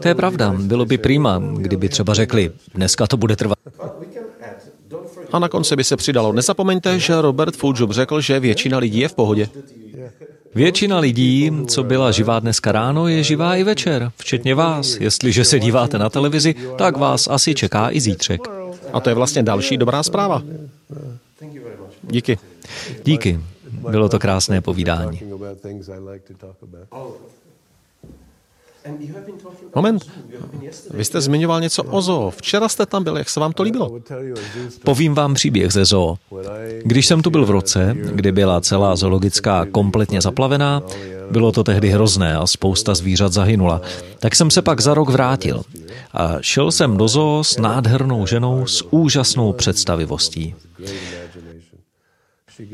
To 0.00 0.08
je 0.08 0.14
pravda. 0.14 0.54
Bylo 0.60 0.84
by 0.84 0.98
prima, 0.98 1.40
kdyby 1.56 1.88
třeba 1.88 2.14
řekli, 2.14 2.52
dneska 2.74 3.06
to 3.06 3.16
bude 3.16 3.36
trvat. 3.36 3.58
A 5.32 5.38
na 5.38 5.48
konci 5.48 5.76
by 5.76 5.84
se 5.84 5.96
přidalo, 5.96 6.32
nezapomeňte, 6.32 6.98
že 6.98 7.20
Robert 7.20 7.56
Fuljob 7.56 7.90
řekl, 7.90 8.20
že 8.20 8.40
většina 8.40 8.78
lidí 8.78 8.98
je 8.98 9.08
v 9.08 9.14
pohodě. 9.14 9.48
Většina 10.54 10.98
lidí, 10.98 11.52
co 11.66 11.82
byla 11.82 12.10
živá 12.10 12.40
dneska 12.40 12.72
ráno, 12.72 13.08
je 13.08 13.22
živá 13.22 13.56
i 13.56 13.64
večer, 13.64 14.12
včetně 14.16 14.54
vás. 14.54 14.96
Jestliže 15.00 15.44
se 15.44 15.60
díváte 15.60 15.98
na 15.98 16.10
televizi, 16.10 16.54
tak 16.78 16.96
vás 16.96 17.28
asi 17.28 17.54
čeká 17.54 17.90
i 17.90 18.00
zítřek. 18.00 18.40
A 18.92 19.00
to 19.00 19.08
je 19.08 19.14
vlastně 19.14 19.42
další 19.42 19.76
dobrá 19.76 20.02
zpráva. 20.02 20.42
Díky. 22.02 22.38
Díky. 23.04 23.40
Bylo 23.90 24.08
to 24.08 24.18
krásné 24.18 24.60
povídání. 24.60 25.20
Moment, 29.74 30.10
vy 30.90 31.04
jste 31.04 31.20
zmiňoval 31.20 31.60
něco 31.60 31.82
o 31.82 32.02
zoo. 32.02 32.30
Včera 32.30 32.68
jste 32.68 32.86
tam 32.86 33.04
byl, 33.04 33.16
jak 33.16 33.30
se 33.30 33.40
vám 33.40 33.52
to 33.52 33.62
líbilo? 33.62 33.98
Povím 34.84 35.14
vám 35.14 35.34
příběh 35.34 35.72
ze 35.72 35.84
zoo. 35.84 36.18
Když 36.84 37.06
jsem 37.06 37.22
tu 37.22 37.30
byl 37.30 37.46
v 37.46 37.50
roce, 37.50 37.96
kdy 38.12 38.32
byla 38.32 38.60
celá 38.60 38.96
zoologická 38.96 39.66
kompletně 39.66 40.20
zaplavená, 40.20 40.82
bylo 41.30 41.52
to 41.52 41.64
tehdy 41.64 41.88
hrozné 41.88 42.36
a 42.36 42.46
spousta 42.46 42.94
zvířat 42.94 43.32
zahynula, 43.32 43.80
tak 44.18 44.36
jsem 44.36 44.50
se 44.50 44.62
pak 44.62 44.80
za 44.80 44.94
rok 44.94 45.08
vrátil. 45.08 45.62
A 46.12 46.36
šel 46.40 46.72
jsem 46.72 46.96
do 46.96 47.08
zoo 47.08 47.44
s 47.44 47.58
nádhernou 47.58 48.26
ženou 48.26 48.66
s 48.66 48.84
úžasnou 48.90 49.52
představivostí. 49.52 50.54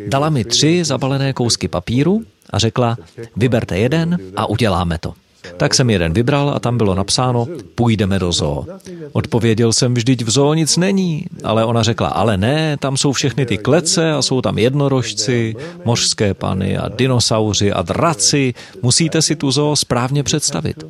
Dala 0.08 0.30
mi 0.30 0.44
tři 0.44 0.84
zabalené 0.84 1.32
kousky 1.32 1.68
papíru 1.68 2.22
a 2.50 2.58
řekla, 2.58 2.96
vyberte 3.36 3.78
jeden 3.78 4.18
a 4.36 4.46
uděláme 4.46 4.98
to. 4.98 5.14
Tak 5.56 5.74
jsem 5.74 5.90
jeden 5.90 6.12
vybral 6.12 6.50
a 6.50 6.60
tam 6.60 6.78
bylo 6.78 6.94
napsáno, 6.94 7.46
půjdeme 7.74 8.18
do 8.18 8.32
zoo. 8.32 8.66
Odpověděl 9.12 9.72
jsem, 9.72 9.94
vždyť 9.94 10.22
v 10.22 10.30
zoo 10.30 10.54
nic 10.54 10.76
není, 10.76 11.26
ale 11.44 11.64
ona 11.64 11.82
řekla, 11.82 12.08
ale 12.08 12.36
ne, 12.36 12.76
tam 12.76 12.96
jsou 12.96 13.12
všechny 13.12 13.46
ty 13.46 13.58
klece 13.58 14.12
a 14.12 14.22
jsou 14.22 14.40
tam 14.40 14.58
jednorožci, 14.58 15.54
mořské 15.84 16.34
pany 16.34 16.78
a 16.78 16.88
dinosauři 16.88 17.72
a 17.72 17.82
draci, 17.82 18.54
musíte 18.82 19.22
si 19.22 19.36
tu 19.36 19.50
zoo 19.50 19.76
správně 19.76 20.22
představit. 20.22 20.84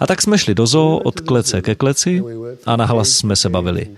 A 0.00 0.06
tak 0.06 0.22
jsme 0.22 0.38
šli 0.38 0.54
do 0.54 0.66
zoo 0.66 0.98
od 0.98 1.20
klece 1.20 1.62
ke 1.62 1.74
kleci 1.74 2.22
a 2.66 2.76
nahlas 2.76 3.08
jsme 3.08 3.36
se 3.36 3.48
bavili. 3.48 3.88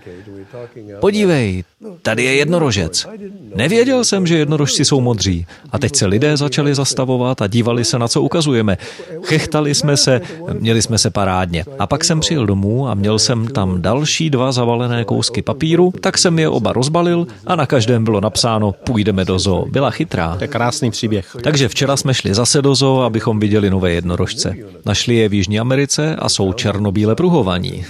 Podívej, 0.99 1.63
tady 2.01 2.23
je 2.23 2.35
jednorožec. 2.35 3.07
Nevěděl 3.55 4.03
jsem, 4.03 4.27
že 4.27 4.37
jednorožci 4.37 4.85
jsou 4.85 5.01
modří. 5.01 5.45
A 5.71 5.79
teď 5.79 5.95
se 5.95 6.05
lidé 6.05 6.37
začali 6.37 6.75
zastavovat 6.75 7.41
a 7.41 7.47
dívali 7.47 7.85
se, 7.85 7.99
na 7.99 8.07
co 8.07 8.21
ukazujeme. 8.21 8.77
Chechtali 9.23 9.75
jsme 9.75 9.97
se, 9.97 10.21
měli 10.59 10.81
jsme 10.81 10.97
se 10.97 11.09
parádně. 11.09 11.65
A 11.79 11.87
pak 11.87 12.03
jsem 12.03 12.19
přijel 12.19 12.45
domů 12.45 12.87
a 12.87 12.93
měl 12.93 13.19
jsem 13.19 13.47
tam 13.47 13.81
další 13.81 14.29
dva 14.29 14.51
zavalené 14.51 15.03
kousky 15.03 15.41
papíru, 15.41 15.93
tak 16.01 16.17
jsem 16.17 16.39
je 16.39 16.49
oba 16.49 16.73
rozbalil 16.73 17.27
a 17.47 17.55
na 17.55 17.65
každém 17.65 18.03
bylo 18.03 18.21
napsáno 18.21 18.71
půjdeme 18.71 19.25
do 19.25 19.39
zoo. 19.39 19.65
Byla 19.65 19.91
chytrá. 19.91 20.35
To 20.37 20.43
je 20.43 20.47
krásný 20.47 20.91
příběh. 20.91 21.35
Takže 21.43 21.67
včera 21.67 21.97
jsme 21.97 22.13
šli 22.13 22.33
zase 22.33 22.61
do 22.61 22.75
zoo, 22.75 23.01
abychom 23.01 23.39
viděli 23.39 23.69
nové 23.69 23.91
jednorožce. 23.91 24.55
Našli 24.85 25.15
je 25.15 25.29
v 25.29 25.33
Jižní 25.33 25.59
Americe 25.59 25.90
rukavice 25.97 26.15
a 26.15 26.29
jsou 26.29 26.53
černobíle 26.53 27.15
pruhovaní. 27.15 27.85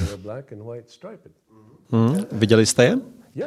Hmm, 1.91 2.23
viděli 2.31 2.65
jste 2.65 2.83
je? 2.83 2.97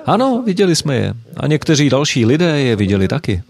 Ano, 0.07 0.43
viděli 0.47 0.77
jsme 0.77 0.97
je. 0.97 1.15
A 1.37 1.47
někteří 1.47 1.91
další 1.91 2.27
lidé 2.27 2.61
je 2.61 2.77
viděli 2.77 3.09
taky. 3.09 3.43